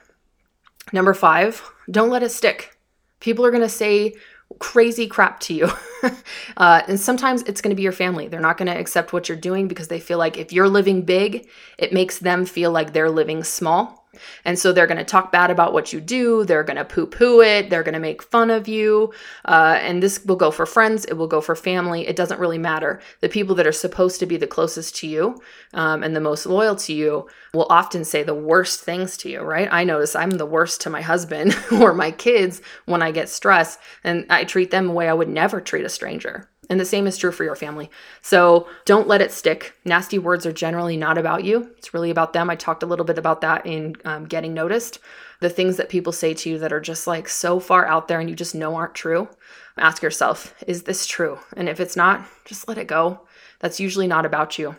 Number 0.92 1.14
5, 1.14 1.62
don't 1.90 2.10
let 2.10 2.22
it 2.22 2.30
stick. 2.30 2.76
People 3.20 3.44
are 3.46 3.50
going 3.50 3.62
to 3.62 3.68
say 3.68 4.14
crazy 4.58 5.06
crap 5.06 5.40
to 5.40 5.54
you. 5.54 5.70
uh, 6.56 6.82
and 6.88 6.98
sometimes 6.98 7.42
it's 7.42 7.60
going 7.60 7.70
to 7.70 7.76
be 7.76 7.82
your 7.82 7.92
family. 7.92 8.28
They're 8.28 8.40
not 8.40 8.58
going 8.58 8.70
to 8.70 8.78
accept 8.78 9.12
what 9.12 9.28
you're 9.28 9.38
doing 9.38 9.68
because 9.68 9.88
they 9.88 10.00
feel 10.00 10.18
like 10.18 10.36
if 10.36 10.52
you're 10.52 10.68
living 10.68 11.02
big, 11.02 11.48
it 11.78 11.92
makes 11.92 12.18
them 12.18 12.44
feel 12.44 12.70
like 12.70 12.92
they're 12.92 13.10
living 13.10 13.44
small. 13.44 14.01
And 14.44 14.58
so 14.58 14.72
they're 14.72 14.86
going 14.86 14.98
to 14.98 15.04
talk 15.04 15.32
bad 15.32 15.50
about 15.50 15.72
what 15.72 15.92
you 15.92 16.00
do. 16.00 16.44
They're 16.44 16.64
going 16.64 16.76
to 16.76 16.84
poo 16.84 17.06
poo 17.06 17.40
it. 17.40 17.70
They're 17.70 17.82
going 17.82 17.94
to 17.94 18.00
make 18.00 18.22
fun 18.22 18.50
of 18.50 18.68
you. 18.68 19.12
Uh, 19.44 19.78
and 19.80 20.02
this 20.02 20.24
will 20.24 20.36
go 20.36 20.50
for 20.50 20.66
friends. 20.66 21.04
It 21.06 21.14
will 21.14 21.26
go 21.26 21.40
for 21.40 21.54
family. 21.54 22.06
It 22.06 22.16
doesn't 22.16 22.40
really 22.40 22.58
matter. 22.58 23.00
The 23.20 23.28
people 23.28 23.54
that 23.56 23.66
are 23.66 23.72
supposed 23.72 24.20
to 24.20 24.26
be 24.26 24.36
the 24.36 24.46
closest 24.46 24.96
to 24.96 25.06
you 25.06 25.40
um, 25.74 26.02
and 26.02 26.14
the 26.14 26.20
most 26.20 26.46
loyal 26.46 26.76
to 26.76 26.92
you 26.92 27.28
will 27.54 27.66
often 27.70 28.04
say 28.04 28.22
the 28.22 28.34
worst 28.34 28.80
things 28.80 29.16
to 29.18 29.30
you, 29.30 29.40
right? 29.40 29.68
I 29.70 29.84
notice 29.84 30.14
I'm 30.14 30.30
the 30.30 30.46
worst 30.46 30.80
to 30.82 30.90
my 30.90 31.02
husband 31.02 31.56
or 31.72 31.92
my 31.92 32.10
kids 32.10 32.62
when 32.86 33.02
I 33.02 33.10
get 33.10 33.28
stressed, 33.28 33.78
and 34.04 34.26
I 34.30 34.44
treat 34.44 34.70
them 34.70 34.88
the 34.88 34.92
way 34.92 35.08
I 35.08 35.14
would 35.14 35.28
never 35.28 35.60
treat 35.60 35.84
a 35.84 35.88
stranger. 35.88 36.48
And 36.72 36.80
the 36.80 36.86
same 36.86 37.06
is 37.06 37.18
true 37.18 37.32
for 37.32 37.44
your 37.44 37.54
family. 37.54 37.90
So 38.22 38.66
don't 38.86 39.06
let 39.06 39.20
it 39.20 39.30
stick. 39.30 39.74
Nasty 39.84 40.18
words 40.18 40.46
are 40.46 40.54
generally 40.54 40.96
not 40.96 41.18
about 41.18 41.44
you, 41.44 41.70
it's 41.76 41.92
really 41.92 42.08
about 42.08 42.32
them. 42.32 42.48
I 42.48 42.56
talked 42.56 42.82
a 42.82 42.86
little 42.86 43.04
bit 43.04 43.18
about 43.18 43.42
that 43.42 43.66
in 43.66 43.94
um, 44.06 44.24
Getting 44.24 44.54
Noticed. 44.54 44.98
The 45.40 45.50
things 45.50 45.76
that 45.76 45.90
people 45.90 46.14
say 46.14 46.32
to 46.32 46.48
you 46.48 46.58
that 46.60 46.72
are 46.72 46.80
just 46.80 47.06
like 47.06 47.28
so 47.28 47.60
far 47.60 47.84
out 47.84 48.08
there 48.08 48.20
and 48.20 48.30
you 48.30 48.34
just 48.34 48.54
know 48.54 48.74
aren't 48.74 48.94
true. 48.94 49.28
Ask 49.76 50.00
yourself, 50.00 50.54
is 50.66 50.84
this 50.84 51.04
true? 51.06 51.40
And 51.58 51.68
if 51.68 51.78
it's 51.78 51.94
not, 51.94 52.26
just 52.46 52.66
let 52.66 52.78
it 52.78 52.86
go. 52.86 53.20
That's 53.60 53.78
usually 53.78 54.06
not 54.06 54.24
about 54.24 54.58
you. 54.58 54.74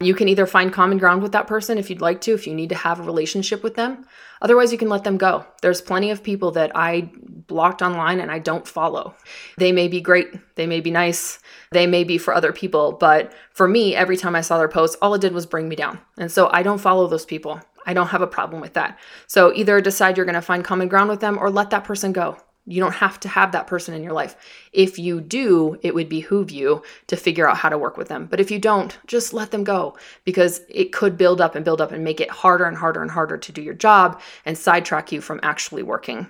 You 0.00 0.14
can 0.14 0.28
either 0.28 0.46
find 0.46 0.72
common 0.72 0.98
ground 0.98 1.22
with 1.22 1.32
that 1.32 1.46
person 1.46 1.78
if 1.78 1.88
you'd 1.88 2.00
like 2.00 2.20
to, 2.22 2.34
if 2.34 2.46
you 2.46 2.54
need 2.54 2.70
to 2.70 2.74
have 2.74 2.98
a 2.98 3.04
relationship 3.04 3.62
with 3.62 3.76
them. 3.76 4.04
Otherwise, 4.42 4.72
you 4.72 4.78
can 4.78 4.88
let 4.88 5.04
them 5.04 5.16
go. 5.16 5.46
There's 5.62 5.80
plenty 5.80 6.10
of 6.10 6.22
people 6.22 6.50
that 6.52 6.72
I 6.74 7.10
blocked 7.46 7.80
online 7.80 8.18
and 8.20 8.30
I 8.30 8.40
don't 8.40 8.66
follow. 8.66 9.14
They 9.56 9.70
may 9.70 9.86
be 9.86 10.00
great, 10.00 10.28
they 10.56 10.66
may 10.66 10.80
be 10.80 10.90
nice, 10.90 11.38
they 11.70 11.86
may 11.86 12.02
be 12.02 12.18
for 12.18 12.34
other 12.34 12.52
people, 12.52 12.92
but 12.92 13.32
for 13.52 13.68
me, 13.68 13.94
every 13.94 14.16
time 14.16 14.34
I 14.34 14.40
saw 14.40 14.58
their 14.58 14.68
posts, 14.68 14.96
all 15.00 15.14
it 15.14 15.20
did 15.20 15.32
was 15.32 15.46
bring 15.46 15.68
me 15.68 15.76
down. 15.76 16.00
And 16.18 16.30
so 16.30 16.50
I 16.52 16.62
don't 16.62 16.78
follow 16.78 17.06
those 17.06 17.24
people. 17.24 17.60
I 17.86 17.94
don't 17.94 18.08
have 18.08 18.22
a 18.22 18.26
problem 18.26 18.60
with 18.60 18.74
that. 18.74 18.98
So 19.26 19.52
either 19.54 19.80
decide 19.80 20.16
you're 20.16 20.26
going 20.26 20.34
to 20.34 20.42
find 20.42 20.64
common 20.64 20.88
ground 20.88 21.10
with 21.10 21.20
them 21.20 21.38
or 21.38 21.50
let 21.50 21.70
that 21.70 21.84
person 21.84 22.12
go. 22.12 22.38
You 22.66 22.80
don't 22.80 22.94
have 22.94 23.20
to 23.20 23.28
have 23.28 23.52
that 23.52 23.66
person 23.66 23.94
in 23.94 24.02
your 24.02 24.14
life. 24.14 24.36
If 24.72 24.98
you 24.98 25.20
do, 25.20 25.78
it 25.82 25.94
would 25.94 26.08
behoove 26.08 26.50
you 26.50 26.82
to 27.08 27.16
figure 27.16 27.48
out 27.48 27.58
how 27.58 27.68
to 27.68 27.76
work 27.76 27.98
with 27.98 28.08
them. 28.08 28.26
But 28.26 28.40
if 28.40 28.50
you 28.50 28.58
don't, 28.58 28.96
just 29.06 29.34
let 29.34 29.50
them 29.50 29.64
go 29.64 29.96
because 30.24 30.62
it 30.68 30.92
could 30.92 31.18
build 31.18 31.40
up 31.40 31.54
and 31.54 31.64
build 31.64 31.80
up 31.82 31.92
and 31.92 32.02
make 32.02 32.20
it 32.20 32.30
harder 32.30 32.64
and 32.64 32.76
harder 32.76 33.02
and 33.02 33.10
harder 33.10 33.36
to 33.36 33.52
do 33.52 33.60
your 33.60 33.74
job 33.74 34.20
and 34.46 34.56
sidetrack 34.56 35.12
you 35.12 35.20
from 35.20 35.40
actually 35.42 35.82
working. 35.82 36.26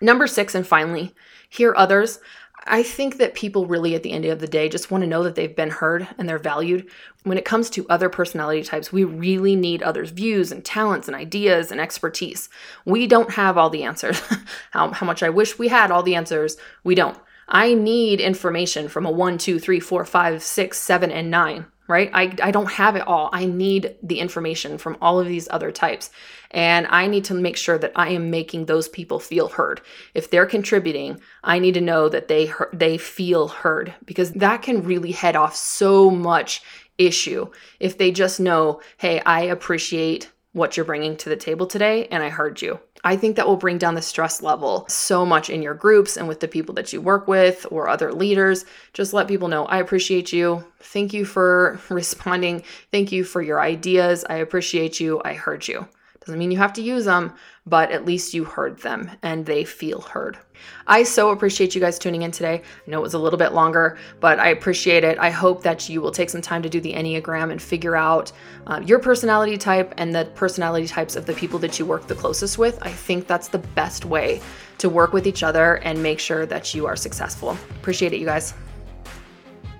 Number 0.00 0.26
six, 0.26 0.54
and 0.54 0.66
finally, 0.66 1.14
hear 1.48 1.74
others. 1.76 2.20
I 2.66 2.82
think 2.82 3.18
that 3.18 3.34
people 3.34 3.66
really, 3.66 3.94
at 3.94 4.02
the 4.02 4.12
end 4.12 4.24
of 4.24 4.40
the 4.40 4.46
day, 4.46 4.68
just 4.68 4.90
want 4.90 5.02
to 5.02 5.08
know 5.08 5.22
that 5.22 5.34
they've 5.34 5.54
been 5.54 5.70
heard 5.70 6.08
and 6.16 6.28
they're 6.28 6.38
valued. 6.38 6.88
When 7.22 7.36
it 7.36 7.44
comes 7.44 7.68
to 7.70 7.86
other 7.88 8.08
personality 8.08 8.62
types, 8.62 8.92
we 8.92 9.04
really 9.04 9.54
need 9.54 9.82
others' 9.82 10.10
views 10.10 10.50
and 10.50 10.64
talents 10.64 11.06
and 11.06 11.16
ideas 11.16 11.70
and 11.70 11.80
expertise. 11.80 12.48
We 12.84 13.06
don't 13.06 13.32
have 13.32 13.58
all 13.58 13.70
the 13.70 13.82
answers. 13.82 14.20
how, 14.70 14.90
how 14.90 15.06
much 15.06 15.22
I 15.22 15.28
wish 15.28 15.58
we 15.58 15.68
had 15.68 15.90
all 15.90 16.02
the 16.02 16.14
answers, 16.14 16.56
we 16.84 16.94
don't. 16.94 17.18
I 17.48 17.74
need 17.74 18.20
information 18.20 18.88
from 18.88 19.04
a 19.04 19.10
one, 19.10 19.36
two, 19.36 19.58
three, 19.58 19.80
four, 19.80 20.04
five, 20.06 20.42
six, 20.42 20.78
seven, 20.78 21.10
and 21.10 21.30
nine 21.30 21.66
right? 21.86 22.10
I, 22.14 22.34
I 22.42 22.50
don't 22.50 22.70
have 22.70 22.96
it 22.96 23.06
all. 23.06 23.28
I 23.32 23.44
need 23.44 23.96
the 24.02 24.18
information 24.20 24.78
from 24.78 24.96
all 25.00 25.20
of 25.20 25.26
these 25.26 25.48
other 25.50 25.70
types. 25.70 26.10
And 26.50 26.86
I 26.88 27.06
need 27.06 27.24
to 27.26 27.34
make 27.34 27.56
sure 27.56 27.78
that 27.78 27.92
I 27.96 28.10
am 28.10 28.30
making 28.30 28.66
those 28.66 28.88
people 28.88 29.18
feel 29.18 29.48
heard. 29.48 29.80
If 30.14 30.30
they're 30.30 30.46
contributing, 30.46 31.20
I 31.42 31.58
need 31.58 31.74
to 31.74 31.80
know 31.80 32.08
that 32.08 32.28
they 32.28 32.52
they 32.72 32.96
feel 32.96 33.48
heard 33.48 33.94
because 34.04 34.32
that 34.32 34.62
can 34.62 34.84
really 34.84 35.12
head 35.12 35.36
off 35.36 35.56
so 35.56 36.10
much 36.10 36.62
issue 36.96 37.50
if 37.80 37.98
they 37.98 38.12
just 38.12 38.38
know, 38.38 38.80
"Hey, 38.98 39.20
I 39.26 39.42
appreciate 39.42 40.30
what 40.52 40.76
you're 40.76 40.86
bringing 40.86 41.16
to 41.16 41.28
the 41.28 41.36
table 41.36 41.66
today 41.66 42.06
and 42.06 42.22
I 42.22 42.28
heard 42.28 42.62
you." 42.62 42.78
I 43.04 43.16
think 43.16 43.36
that 43.36 43.46
will 43.46 43.58
bring 43.58 43.76
down 43.76 43.94
the 43.94 44.02
stress 44.02 44.42
level 44.42 44.86
so 44.88 45.26
much 45.26 45.50
in 45.50 45.62
your 45.62 45.74
groups 45.74 46.16
and 46.16 46.26
with 46.26 46.40
the 46.40 46.48
people 46.48 46.74
that 46.74 46.92
you 46.92 47.02
work 47.02 47.28
with 47.28 47.66
or 47.70 47.88
other 47.88 48.12
leaders. 48.12 48.64
Just 48.94 49.12
let 49.12 49.28
people 49.28 49.48
know 49.48 49.66
I 49.66 49.78
appreciate 49.78 50.32
you. 50.32 50.64
Thank 50.80 51.12
you 51.12 51.26
for 51.26 51.78
responding. 51.90 52.62
Thank 52.90 53.12
you 53.12 53.22
for 53.22 53.42
your 53.42 53.60
ideas. 53.60 54.24
I 54.28 54.36
appreciate 54.36 55.00
you. 55.00 55.20
I 55.24 55.34
heard 55.34 55.68
you. 55.68 55.86
Doesn't 56.24 56.38
mean 56.38 56.50
you 56.50 56.58
have 56.58 56.72
to 56.74 56.82
use 56.82 57.04
them, 57.04 57.34
but 57.66 57.90
at 57.90 58.06
least 58.06 58.32
you 58.32 58.44
heard 58.44 58.78
them 58.78 59.10
and 59.22 59.44
they 59.44 59.64
feel 59.64 60.00
heard. 60.00 60.38
I 60.86 61.02
so 61.02 61.30
appreciate 61.30 61.74
you 61.74 61.80
guys 61.80 61.98
tuning 61.98 62.22
in 62.22 62.30
today. 62.30 62.62
I 62.86 62.90
know 62.90 62.98
it 62.98 63.02
was 63.02 63.14
a 63.14 63.18
little 63.18 63.38
bit 63.38 63.52
longer, 63.52 63.98
but 64.20 64.38
I 64.38 64.48
appreciate 64.48 65.04
it. 65.04 65.18
I 65.18 65.28
hope 65.28 65.62
that 65.62 65.88
you 65.88 66.00
will 66.00 66.10
take 66.10 66.30
some 66.30 66.40
time 66.40 66.62
to 66.62 66.70
do 66.70 66.80
the 66.80 66.94
Enneagram 66.94 67.50
and 67.50 67.60
figure 67.60 67.94
out 67.96 68.32
uh, 68.66 68.80
your 68.84 68.98
personality 68.98 69.58
type 69.58 69.92
and 69.98 70.14
the 70.14 70.24
personality 70.34 70.86
types 70.86 71.16
of 71.16 71.26
the 71.26 71.34
people 71.34 71.58
that 71.58 71.78
you 71.78 71.84
work 71.84 72.06
the 72.06 72.14
closest 72.14 72.56
with. 72.56 72.78
I 72.80 72.90
think 72.90 73.26
that's 73.26 73.48
the 73.48 73.58
best 73.58 74.06
way 74.06 74.40
to 74.78 74.88
work 74.88 75.12
with 75.12 75.26
each 75.26 75.42
other 75.42 75.76
and 75.76 76.02
make 76.02 76.18
sure 76.18 76.46
that 76.46 76.74
you 76.74 76.86
are 76.86 76.96
successful. 76.96 77.58
Appreciate 77.76 78.14
it, 78.14 78.18
you 78.18 78.26
guys. 78.26 78.54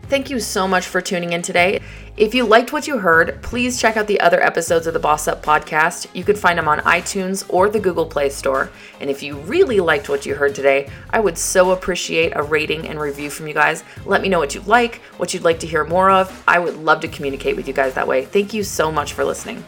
Thank 0.09 0.31
you 0.31 0.39
so 0.39 0.69
much 0.69 0.87
for 0.87 1.01
tuning 1.01 1.33
in 1.33 1.43
today. 1.43 1.81
If 2.17 2.35
you 2.35 2.45
liked 2.45 2.73
what 2.73 2.87
you 2.87 2.99
heard, 2.99 3.43
please 3.43 3.81
check 3.81 3.97
out 3.97 4.07
the 4.07 4.21
other 4.21 4.41
episodes 4.41 4.87
of 4.87 4.93
the 4.93 5.01
Boss 5.01 5.27
Up 5.27 5.43
podcast. 5.43 6.07
You 6.15 6.23
can 6.23 6.37
find 6.37 6.59
them 6.59 6.69
on 6.69 6.79
iTunes 6.81 7.45
or 7.49 7.69
the 7.69 7.81
Google 7.81 8.07
Play 8.07 8.29
Store. 8.29 8.71
And 9.01 9.11
if 9.11 9.23
you 9.23 9.37
really 9.39 9.81
liked 9.81 10.09
what 10.09 10.25
you 10.25 10.35
heard 10.35 10.55
today, 10.55 10.91
I 11.11 11.21
would 11.21 11.39
so 11.39 11.73
appreciate 11.73 12.35
a 12.37 12.43
rating 12.43 12.87
and 12.87 13.01
review 13.01 13.31
from 13.31 13.49
you 13.49 13.55
guys. 13.55 13.83
Let 14.05 14.23
me 14.23 14.29
know 14.29 14.39
what 14.39 14.55
you 14.55 14.61
like, 14.61 14.97
what 15.17 15.35
you'd 15.35 15.43
like 15.43 15.59
to 15.61 15.67
hear 15.67 15.85
more 15.85 16.11
of. 16.11 16.45
I 16.47 16.59
would 16.59 16.77
love 16.77 17.01
to 17.01 17.09
communicate 17.09 17.57
with 17.57 17.67
you 17.67 17.75
guys 17.75 17.95
that 17.95 18.07
way. 18.07 18.27
Thank 18.27 18.55
you 18.55 18.63
so 18.63 18.93
much 18.93 19.15
for 19.15 19.25
listening. 19.25 19.65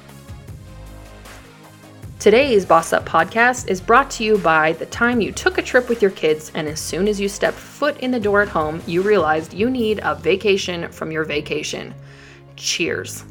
Today's 2.19 2.65
Boss 2.65 2.95
Up 2.95 3.05
podcast 3.05 3.69
is 3.69 3.81
brought 3.81 4.11
to 4.13 4.25
you 4.25 4.39
by 4.39 4.73
the 4.73 4.87
time 4.87 5.21
you 5.21 5.31
took 5.31 5.59
a 5.59 5.63
trip 5.63 5.91
with 5.91 6.01
your 6.01 6.11
kids, 6.13 6.51
and 6.55 6.67
as 6.67 6.81
soon 6.81 7.09
as 7.09 7.21
you 7.21 7.29
stepped 7.29 7.59
foot 7.59 7.99
in 8.01 8.11
the 8.11 8.19
door 8.19 8.41
at 8.41 8.49
home, 8.49 8.83
you 8.87 9.03
realized 9.03 9.53
you 9.53 9.69
need 9.69 10.01
a 10.03 10.15
vacation 10.15 10.91
from 10.91 11.13
your 11.13 11.25
vacation. 11.25 11.95
Cheers. 12.57 13.23